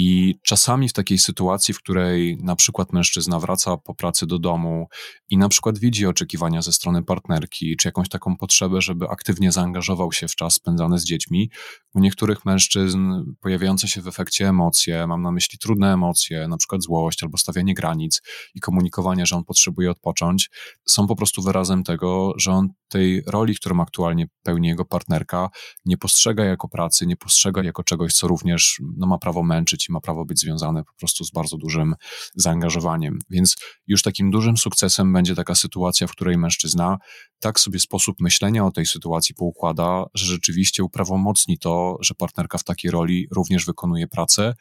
[0.00, 4.88] I czasami w takiej sytuacji, w której na przykład mężczyzna wraca po pracy do domu
[5.28, 10.12] i na przykład widzi oczekiwania ze strony partnerki, czy jakąś taką potrzebę, żeby aktywnie zaangażował
[10.12, 11.50] się w czas spędzany z dziećmi,
[11.94, 16.82] u niektórych mężczyzn pojawiające się w efekcie emocje, mam na myśli trudne emocje, na przykład
[16.82, 18.22] złość albo stawianie granic
[18.54, 20.50] i komunikowanie, że on potrzebuje odpocząć,
[20.86, 25.48] są po prostu wyrazem tego, że on tej roli, którą aktualnie pełni jego partnerka,
[25.84, 30.00] nie postrzega jako pracy, nie postrzega jako czegoś, co również no, ma prawo męczyć ma
[30.00, 31.94] prawo być związane po prostu z bardzo dużym
[32.34, 33.18] zaangażowaniem.
[33.30, 36.98] Więc już takim dużym sukcesem będzie taka sytuacja, w której mężczyzna
[37.40, 42.64] tak sobie sposób myślenia o tej sytuacji poukłada, że rzeczywiście uprawomocni to, że partnerka w
[42.64, 44.54] takiej roli również wykonuje pracę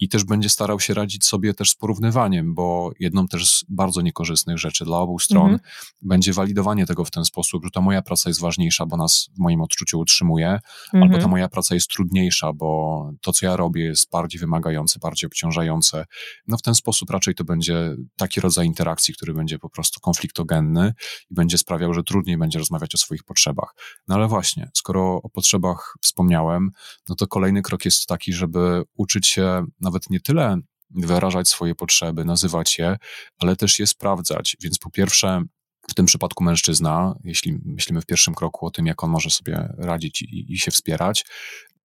[0.00, 4.00] i też będzie starał się radzić sobie też z porównywaniem, bo jedną też z bardzo
[4.00, 5.60] niekorzystnych rzeczy dla obu stron mhm.
[6.02, 9.38] będzie walidowanie tego w ten sposób, że ta moja praca jest ważniejsza, bo nas w
[9.38, 11.02] moim odczuciu utrzymuje, mhm.
[11.02, 15.26] albo ta moja praca jest trudniejsza, bo to, co ja robię, jest bardziej wymagające, bardziej
[15.26, 16.04] obciążające.
[16.46, 20.94] No w ten sposób raczej to będzie taki rodzaj interakcji, który będzie po prostu konfliktogenny
[21.30, 23.74] i będzie sprawiał, że trudniej będzie rozmawiać o swoich potrzebach.
[24.08, 26.70] No ale właśnie, skoro o potrzebach wspomniałem,
[27.08, 30.58] no to kolejny krok jest taki, żeby uczyć się nawet nie tyle
[30.90, 32.96] wyrażać swoje potrzeby, nazywać je,
[33.38, 34.56] ale też je sprawdzać.
[34.62, 35.42] Więc po pierwsze,
[35.90, 39.68] w tym przypadku mężczyzna, jeśli myślimy w pierwszym kroku o tym, jak on może sobie
[39.78, 41.24] radzić i, i się wspierać,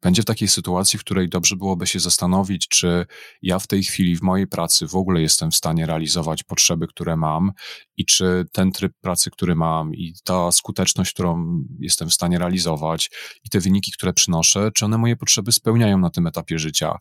[0.04, 3.06] będzie w takiej sytuacji, w której dobrze byłoby się zastanowić, czy
[3.42, 7.18] ja w tej chwili w mojej pracy w ogóle jestem w stanie realizować potrzeby, które
[7.18, 7.52] mam
[7.98, 13.12] i czy ten tryb pracy, który mam i ta skuteczność, którą jestem w stanie realizować
[13.46, 16.98] i te wyniki, które przynoszę, czy one moje potrzeby spełniają na tym etapie życia.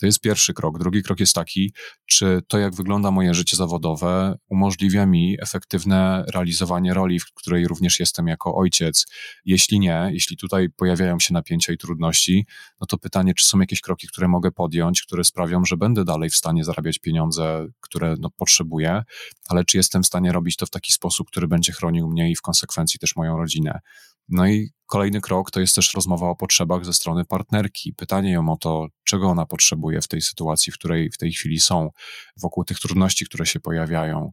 [0.00, 0.78] To jest pierwszy krok.
[0.78, 1.72] Drugi krok jest taki,
[2.06, 8.00] czy to, jak wygląda moje życie zawodowe, umożliwia mi efektywne realizowanie roli, w której również
[8.00, 9.06] jestem jako ojciec.
[9.44, 12.46] Jeśli nie, jeśli tutaj pojawiają się napięcia i trudności,
[12.80, 16.30] no to pytanie, czy są jakieś kroki, które mogę podjąć, które sprawią, że będę dalej
[16.30, 19.02] w stanie zarabiać pieniądze, które no, potrzebuję,
[19.48, 22.36] ale czy jestem w stanie robić to w taki sposób, który będzie chronił mnie i
[22.36, 23.80] w konsekwencji też moją rodzinę.
[24.28, 27.94] No i kolejny krok to jest też rozmowa o potrzebach ze strony partnerki.
[27.94, 31.60] Pytanie ją o to, czego ona potrzebuje w tej sytuacji, w której w tej chwili
[31.60, 31.90] są,
[32.36, 34.32] wokół tych trudności, które się pojawiają.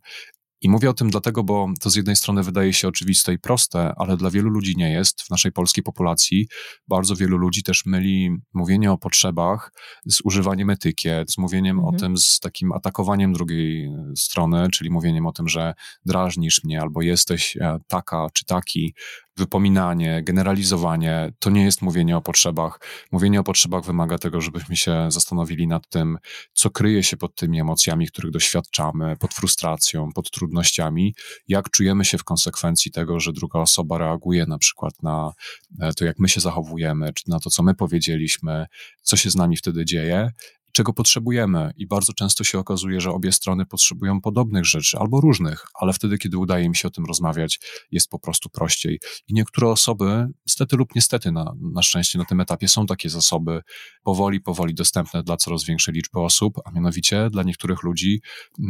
[0.63, 3.93] I mówię o tym dlatego, bo to z jednej strony wydaje się oczywiste i proste,
[3.97, 5.21] ale dla wielu ludzi nie jest.
[5.21, 6.47] W naszej polskiej populacji
[6.87, 9.73] bardzo wielu ludzi też myli mówienie o potrzebach
[10.05, 11.95] z używaniem etykiet, z mówieniem mhm.
[11.95, 15.73] o tym, z takim atakowaniem drugiej strony, czyli mówieniem o tym, że
[16.05, 18.93] drażnisz mnie albo jesteś e, taka czy taki,
[19.37, 21.33] wypominanie, generalizowanie.
[21.39, 22.79] To nie jest mówienie o potrzebach.
[23.11, 26.17] Mówienie o potrzebach wymaga tego, żebyśmy się zastanowili nad tym,
[26.53, 31.15] co kryje się pod tymi emocjami, których doświadczamy, pod frustracją, pod trudnościami,
[31.47, 35.33] jak czujemy się w konsekwencji tego, że druga osoba reaguje na przykład na
[35.81, 38.65] e, to, jak my się zachowujemy, czy na to, co my powiedzieliśmy,
[39.01, 40.31] co się z nami wtedy dzieje
[40.71, 41.73] czego potrzebujemy.
[41.77, 46.17] I bardzo często się okazuje, że obie strony potrzebują podobnych rzeczy albo różnych, ale wtedy,
[46.17, 47.59] kiedy udaje im się o tym rozmawiać,
[47.91, 48.99] jest po prostu prościej.
[49.27, 53.61] I niektóre osoby, niestety lub niestety, na, na szczęście na tym etapie są takie zasoby
[54.03, 58.21] powoli, powoli dostępne dla coraz większej liczby osób, a mianowicie dla niektórych ludzi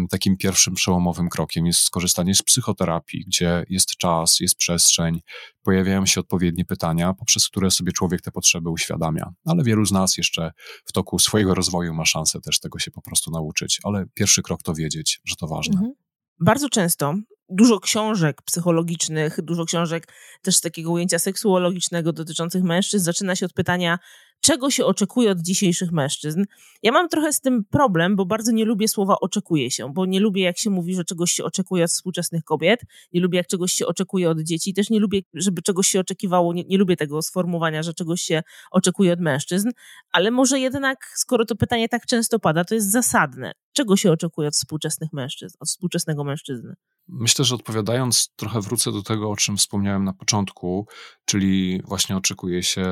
[0.09, 5.21] takim pierwszym przełomowym krokiem jest skorzystanie z psychoterapii, gdzie jest czas, jest przestrzeń,
[5.63, 9.33] pojawiają się odpowiednie pytania, poprzez które sobie człowiek te potrzeby uświadamia.
[9.45, 10.51] Ale wielu z nas jeszcze
[10.85, 13.79] w toku swojego rozwoju ma szansę też tego się po prostu nauczyć.
[13.83, 15.73] Ale pierwszy krok to wiedzieć, że to ważne.
[15.73, 15.93] Mhm.
[16.39, 17.15] Bardzo często
[17.49, 20.07] dużo książek psychologicznych, dużo książek
[20.41, 23.99] też z takiego ujęcia seksuologicznego dotyczących mężczyzn zaczyna się od pytania,
[24.41, 26.43] czego się oczekuje od dzisiejszych mężczyzn.
[26.83, 30.19] Ja mam trochę z tym problem, bo bardzo nie lubię słowa oczekuje się, bo nie
[30.19, 32.81] lubię jak się mówi, że czegoś się oczekuje od współczesnych kobiet,
[33.13, 36.53] nie lubię jak czegoś się oczekuje od dzieci, też nie lubię, żeby czegoś się oczekiwało,
[36.53, 39.69] nie, nie lubię tego sformułowania, że czegoś się oczekuje od mężczyzn,
[40.11, 43.51] ale może jednak, skoro to pytanie tak często pada, to jest zasadne.
[43.73, 46.75] Czego się oczekuje od współczesnych mężczyzn, od współczesnego mężczyzny?
[47.07, 50.87] Myślę, że odpowiadając, trochę wrócę do tego, o czym wspomniałem na początku,
[51.25, 52.85] czyli właśnie oczekuje się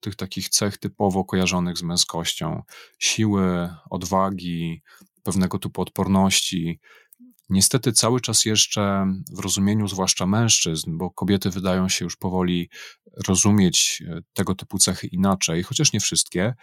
[0.00, 2.62] tych takich cech typowo kojarzonych z męskością:
[2.98, 4.82] siły, odwagi,
[5.22, 6.80] pewnego typu odporności.
[7.48, 12.70] Niestety cały czas jeszcze w rozumieniu, zwłaszcza mężczyzn, bo kobiety wydają się już powoli
[13.26, 16.54] rozumieć e, tego typu cechy inaczej, chociaż nie wszystkie,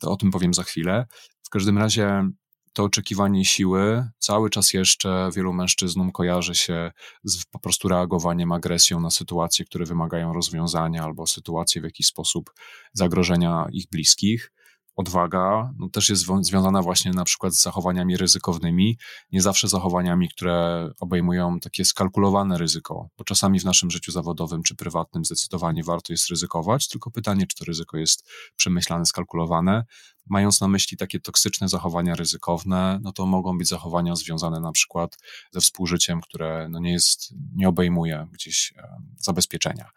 [0.00, 1.06] to o tym powiem za chwilę.
[1.42, 2.30] W każdym razie
[2.72, 6.92] to oczekiwanie siły cały czas jeszcze wielu mężczyznom kojarzy się
[7.24, 12.52] z po prostu reagowaniem agresją na sytuacje, które wymagają rozwiązania albo sytuacje w jakiś sposób
[12.92, 14.52] zagrożenia ich bliskich
[14.96, 18.98] odwaga no, też jest związana właśnie na przykład z zachowaniami ryzykownymi,
[19.32, 24.76] nie zawsze zachowaniami, które obejmują takie skalkulowane ryzyko, bo czasami w naszym życiu zawodowym czy
[24.76, 29.84] prywatnym zdecydowanie warto jest ryzykować, tylko pytanie, czy to ryzyko jest przemyślane, skalkulowane.
[30.26, 35.18] Mając na myśli takie toksyczne zachowania ryzykowne, no to mogą być zachowania związane na przykład
[35.50, 38.74] ze współżyciem, które no nie jest, nie obejmuje gdzieś
[39.16, 39.90] zabezpieczenia.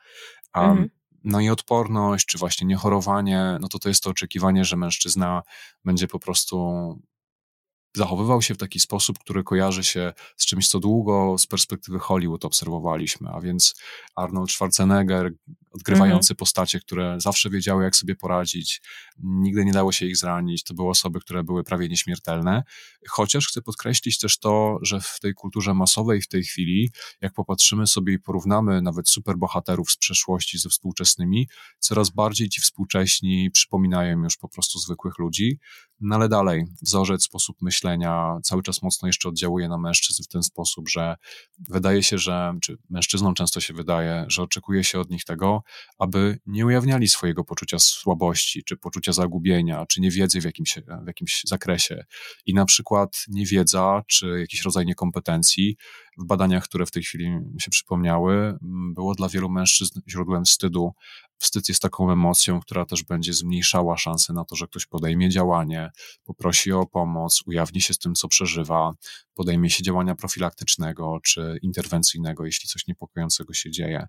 [0.55, 0.89] Um, mhm
[1.25, 5.43] no i odporność, czy właśnie niechorowanie, no to to jest to oczekiwanie, że mężczyzna
[5.85, 6.99] będzie po prostu
[7.95, 12.45] zachowywał się w taki sposób, który kojarzy się z czymś, co długo z perspektywy Hollywood
[12.45, 13.75] obserwowaliśmy, a więc
[14.15, 15.33] Arnold Schwarzenegger,
[15.75, 16.37] odgrywający mhm.
[16.37, 18.81] postacie, które zawsze wiedziały, jak sobie poradzić,
[19.23, 22.63] nigdy nie dało się ich zranić, to były osoby, które były prawie nieśmiertelne,
[23.09, 27.87] chociaż chcę podkreślić też to, że w tej kulturze masowej w tej chwili, jak popatrzymy
[27.87, 31.47] sobie i porównamy nawet superbohaterów z przeszłości ze współczesnymi,
[31.79, 35.59] coraz bardziej ci współcześni przypominają już po prostu zwykłych ludzi,
[35.99, 40.43] no ale dalej, wzorzec, sposób myślenia cały czas mocno jeszcze oddziałuje na mężczyzn w ten
[40.43, 41.15] sposób, że
[41.69, 45.63] wydaje się, że, czy mężczyznom często się wydaje, że oczekuje się od nich tego,
[45.97, 51.41] aby nie ujawniali swojego poczucia słabości, czy poczucia zagubienia, czy niewiedzy w jakimś, w jakimś
[51.45, 52.05] zakresie.
[52.45, 55.77] I na przykład niewiedza, czy jakiś rodzaj niekompetencji
[56.17, 58.57] w badaniach, które w tej chwili się przypomniały,
[58.93, 60.93] było dla wielu mężczyzn źródłem wstydu
[61.37, 65.91] Wstyd jest taką emocją, która też będzie zmniejszała szanse na to, że ktoś podejmie działanie,
[66.23, 68.93] poprosi o pomoc, ujawni się z tym, co przeżywa,
[69.33, 74.07] podejmie się działania profilaktycznego czy interwencyjnego, jeśli coś niepokojącego się dzieje.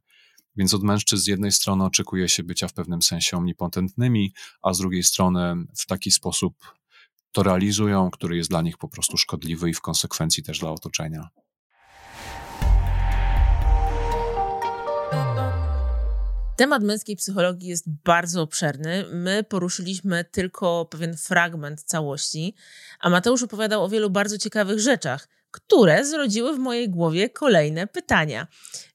[0.57, 4.33] Więc od mężczyzn z jednej strony oczekuje się bycia w pewnym sensie omnipotentnymi,
[4.63, 6.55] a z drugiej strony w taki sposób
[7.33, 11.29] to realizują, który jest dla nich po prostu szkodliwy i w konsekwencji też dla otoczenia.
[16.57, 19.05] Temat męskiej psychologii jest bardzo obszerny.
[19.13, 22.55] My poruszyliśmy tylko pewien fragment całości,
[23.01, 28.47] a Mateusz opowiadał o wielu bardzo ciekawych rzeczach, które zrodziły w mojej głowie kolejne pytania.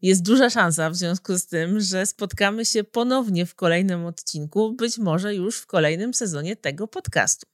[0.01, 4.97] Jest duża szansa w związku z tym, że spotkamy się ponownie w kolejnym odcinku, być
[4.97, 7.47] może już w kolejnym sezonie tego podcastu.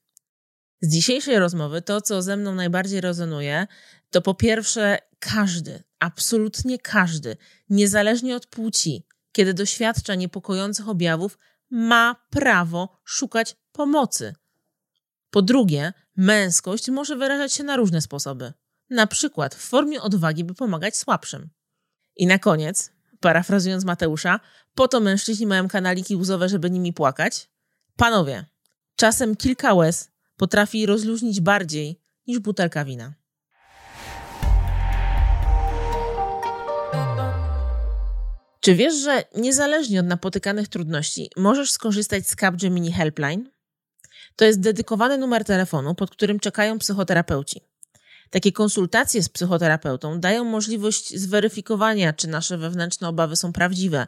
[0.80, 3.66] Z dzisiejszej rozmowy to, co ze mną najbardziej rezonuje,
[4.10, 7.36] to po pierwsze każdy, absolutnie każdy,
[7.70, 11.38] niezależnie od płci, kiedy doświadcza niepokojących objawów,
[11.70, 14.34] ma prawo szukać pomocy.
[15.30, 18.52] Po drugie, męskość może wyrażać się na różne sposoby,
[18.90, 21.50] na przykład w formie odwagi, by pomagać słabszym.
[22.16, 24.40] I na koniec, parafrazując Mateusza,
[24.74, 27.50] po to mężczyźni mają kanaliki łzowe, żeby nimi płakać.
[27.96, 28.44] Panowie,
[28.96, 33.14] czasem kilka łez potrafi rozluźnić bardziej niż butelka wina.
[38.60, 43.50] Czy wiesz, że niezależnie od napotykanych trudności możesz skorzystać z Capgemini Helpline?
[44.36, 47.67] To jest dedykowany numer telefonu, pod którym czekają psychoterapeuci.
[48.30, 54.06] Takie konsultacje z psychoterapeutą dają możliwość zweryfikowania, czy nasze wewnętrzne obawy są prawdziwe,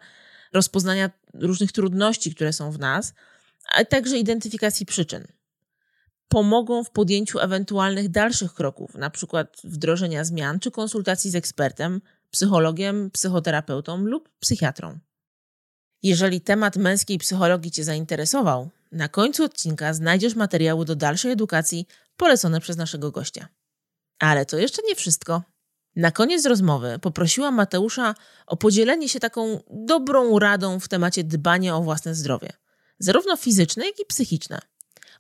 [0.53, 3.15] rozpoznania różnych trudności, które są w nas,
[3.75, 5.27] a także identyfikacji przyczyn.
[6.29, 9.47] Pomogą w podjęciu ewentualnych dalszych kroków, np.
[9.65, 12.01] wdrożenia zmian czy konsultacji z ekspertem,
[12.31, 14.99] psychologiem, psychoterapeutą lub psychiatrą.
[16.03, 22.61] Jeżeli temat męskiej psychologii Cię zainteresował, na końcu odcinka znajdziesz materiały do dalszej edukacji polecone
[22.61, 23.49] przez naszego gościa.
[24.21, 25.43] Ale to jeszcze nie wszystko.
[25.97, 28.15] Na koniec rozmowy poprosiłam Mateusza
[28.47, 32.53] o podzielenie się taką dobrą radą w temacie dbania o własne zdrowie,
[32.99, 34.61] zarówno fizyczne, jak i psychiczne,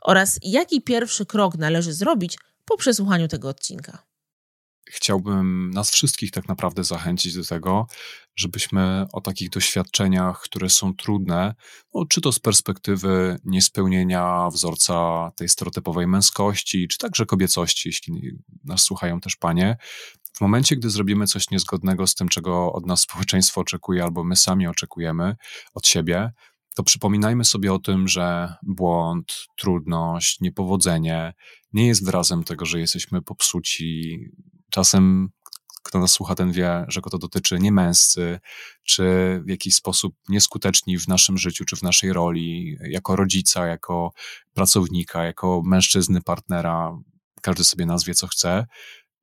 [0.00, 4.09] oraz jaki pierwszy krok należy zrobić po przesłuchaniu tego odcinka
[4.92, 7.86] chciałbym nas wszystkich tak naprawdę zachęcić do tego,
[8.36, 11.54] żebyśmy o takich doświadczeniach, które są trudne,
[11.94, 18.82] no, czy to z perspektywy niespełnienia wzorca tej stereotypowej męskości, czy także kobiecości, jeśli nas
[18.82, 19.76] słuchają też panie,
[20.32, 24.36] w momencie, gdy zrobimy coś niezgodnego z tym, czego od nas społeczeństwo oczekuje, albo my
[24.36, 25.36] sami oczekujemy
[25.74, 26.32] od siebie,
[26.74, 31.34] to przypominajmy sobie o tym, że błąd, trudność, niepowodzenie
[31.72, 34.18] nie jest wyrazem tego, że jesteśmy popsuci,
[34.70, 35.30] czasem
[35.82, 38.40] kto nas słucha, ten wie, że go to dotyczy nie męscy,
[38.84, 39.04] czy
[39.44, 44.12] w jakiś sposób nieskuteczni w naszym życiu, czy w naszej roli, jako rodzica, jako
[44.54, 46.98] pracownika, jako mężczyzny, partnera,
[47.42, 48.66] każdy sobie nazwie co chce,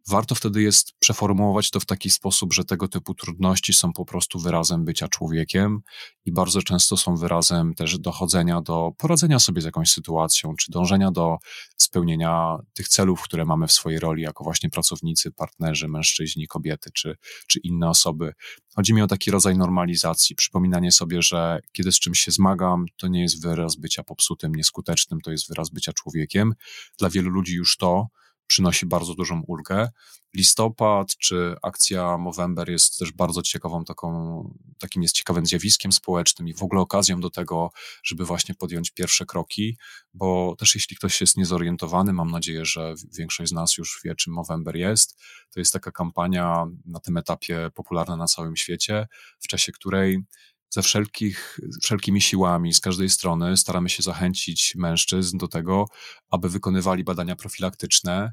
[0.07, 4.39] warto wtedy jest przeformułować to w taki sposób, że tego typu trudności są po prostu
[4.39, 5.81] wyrazem bycia człowiekiem
[6.25, 11.11] i bardzo często są wyrazem też dochodzenia do poradzenia sobie z jakąś sytuacją, czy dążenia
[11.11, 11.37] do
[11.77, 17.15] spełnienia tych celów, które mamy w swojej roli jako właśnie pracownicy, partnerzy, mężczyźni, kobiety, czy,
[17.47, 18.33] czy inne osoby.
[18.75, 23.07] Chodzi mi o taki rodzaj normalizacji, przypominanie sobie, że kiedy z czymś się zmagam, to
[23.07, 26.53] nie jest wyraz bycia popsutym, nieskutecznym, to jest wyraz bycia człowiekiem.
[26.97, 28.07] Dla wielu ludzi już to,
[28.47, 29.89] przynosi bardzo dużą ulgę.
[30.35, 34.43] Listopad czy akcja Movember jest też bardzo ciekawą taką,
[34.79, 37.69] takim jest ciekawym zjawiskiem społecznym i w ogóle okazją do tego,
[38.03, 39.77] żeby właśnie podjąć pierwsze kroki,
[40.13, 44.33] bo też jeśli ktoś jest niezorientowany, mam nadzieję, że większość z nas już wie, czym
[44.33, 45.19] Movember jest.
[45.53, 49.07] To jest taka kampania na tym etapie popularna na całym świecie,
[49.39, 50.23] w czasie której
[50.69, 55.85] ze wszelkich, wszelkimi siłami, z każdej strony staramy się zachęcić mężczyzn do tego,
[56.29, 58.31] aby wykonywali badania profilaktyczne.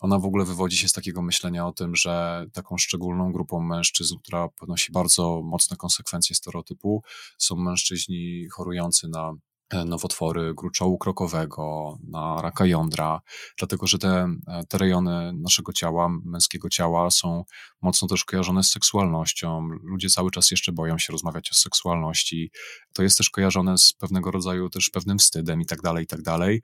[0.00, 4.16] Ona w ogóle wywodzi się z takiego myślenia o tym, że taką szczególną grupą mężczyzn,
[4.18, 7.02] która ponosi bardzo mocne konsekwencje stereotypu,
[7.38, 9.34] są mężczyźni chorujący na
[9.72, 13.20] nowotwory gruczołu krokowego, na raka jądra,
[13.58, 17.44] dlatego że te, e, te rejony naszego ciała, męskiego ciała są
[17.82, 19.68] mocno też kojarzone z seksualnością.
[19.82, 22.50] Ludzie cały czas jeszcze boją się rozmawiać o seksualności.
[22.92, 26.22] To jest też kojarzone z pewnego rodzaju też pewnym wstydem i tak dalej, i tak
[26.22, 26.62] dalej.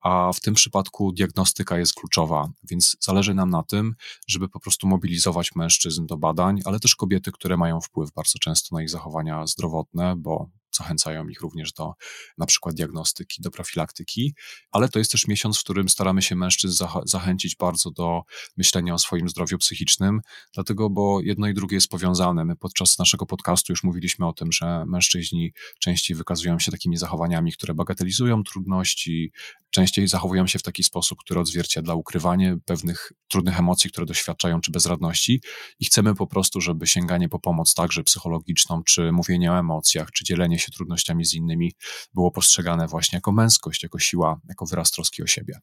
[0.00, 3.94] A w tym przypadku diagnostyka jest kluczowa, więc zależy nam na tym,
[4.28, 8.76] żeby po prostu mobilizować mężczyzn do badań, ale też kobiety, które mają wpływ bardzo często
[8.76, 11.92] na ich zachowania zdrowotne, bo zachęcają ich również do
[12.38, 14.34] na przykład diagnostyki, do profilaktyki,
[14.70, 18.22] ale to jest też miesiąc, w którym staramy się mężczyzn zachęcić bardzo do
[18.56, 20.20] myślenia o swoim zdrowiu psychicznym,
[20.54, 22.44] dlatego, bo jedno i drugie jest powiązane.
[22.44, 27.52] My podczas naszego podcastu już mówiliśmy o tym, że mężczyźni częściej wykazują się takimi zachowaniami,
[27.52, 29.32] które bagatelizują trudności,
[29.70, 34.70] częściej zachowują się w taki sposób, który odzwierciedla ukrywanie pewnych trudnych emocji, które doświadczają, czy
[34.70, 35.42] bezradności
[35.80, 40.24] i chcemy po prostu, żeby sięganie po pomoc także psychologiczną, czy mówienie o emocjach, czy
[40.24, 41.72] dzielenie się trudnościami z innymi
[42.14, 45.60] było postrzegane właśnie jako męskość, jako siła, jako wyraz troski o siebie.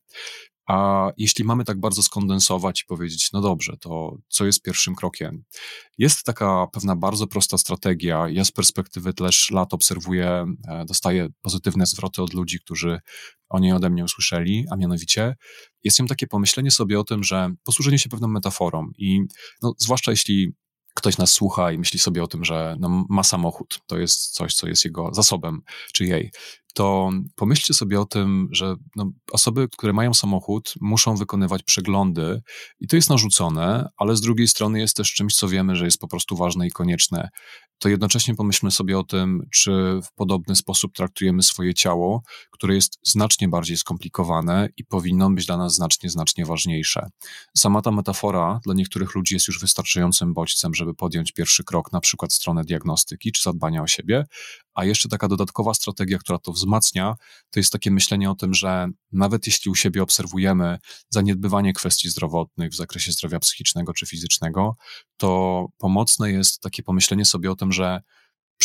[0.68, 5.44] A jeśli mamy tak bardzo skondensować i powiedzieć, no dobrze, to co jest pierwszym krokiem?
[5.98, 8.30] Jest taka pewna bardzo prosta strategia.
[8.30, 13.00] Ja z perspektywy też lat obserwuję, e, dostaję pozytywne zwroty od ludzi, którzy
[13.50, 15.36] o niej ode mnie usłyszeli, a mianowicie
[15.84, 19.22] jest ją takie pomyślenie sobie o tym, że posłużenie się pewną metaforą i
[19.62, 20.54] no, zwłaszcza jeśli
[20.96, 24.54] ktoś nas słucha i myśli sobie o tym, że no, ma samochód, to jest coś,
[24.54, 25.62] co jest jego zasobem,
[25.94, 26.32] czy jej,
[26.76, 32.42] to pomyślcie sobie o tym, że no, osoby, które mają samochód, muszą wykonywać przeglądy
[32.80, 36.00] i to jest narzucone, ale z drugiej strony jest też czymś, co wiemy, że jest
[36.00, 37.30] po prostu ważne i konieczne.
[37.80, 43.00] To jednocześnie pomyślmy sobie o tym, czy w podobny sposób traktujemy swoje ciało, które jest
[43.04, 47.10] znacznie bardziej skomplikowane i powinno być dla nas znacznie, znacznie ważniejsze.
[47.58, 52.00] Sama ta metafora dla niektórych ludzi jest już wystarczającym bodźcem, żeby podjąć pierwszy krok, na
[52.00, 54.26] przykład w stronę diagnostyki czy zadbania o siebie,
[54.76, 57.16] a jeszcze taka dodatkowa strategia, która to wzmacnia,
[57.50, 62.72] to jest takie myślenie o tym, że nawet jeśli u siebie obserwujemy zaniedbywanie kwestii zdrowotnych
[62.72, 64.76] w zakresie zdrowia psychicznego czy fizycznego,
[65.18, 68.02] to pomocne jest takie pomyślenie sobie o tym, że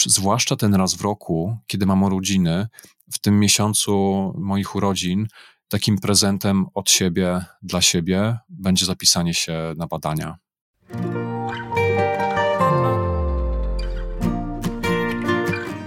[0.06, 2.66] zwłaszcza ten raz w roku, kiedy mam urodziny,
[3.12, 3.92] w tym miesiącu
[4.38, 5.26] moich urodzin,
[5.68, 10.38] takim prezentem od siebie dla siebie będzie zapisanie się na badania.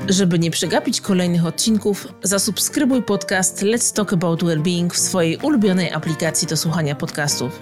[0.09, 6.47] Żeby nie przegapić kolejnych odcinków, zasubskrybuj podcast Let's Talk About Wellbeing w swojej ulubionej aplikacji
[6.47, 7.59] do słuchania podcastów.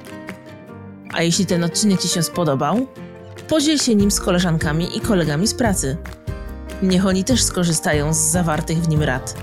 [1.13, 2.87] A jeśli ten odcinek Ci się spodobał,
[3.47, 5.97] podziel się nim z koleżankami i kolegami z pracy.
[6.83, 9.35] Niech oni też skorzystają z zawartych w nim rad.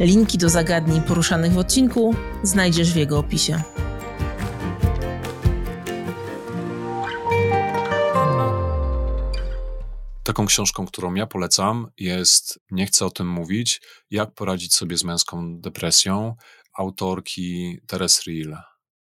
[0.00, 3.62] Linki do zagadnień poruszanych w odcinku znajdziesz w jego opisie.
[10.24, 15.04] Taką książką, którą ja polecam, jest Nie chcę o tym mówić, jak poradzić sobie z
[15.04, 16.36] męską depresją
[16.74, 18.73] autorki Teres Riel.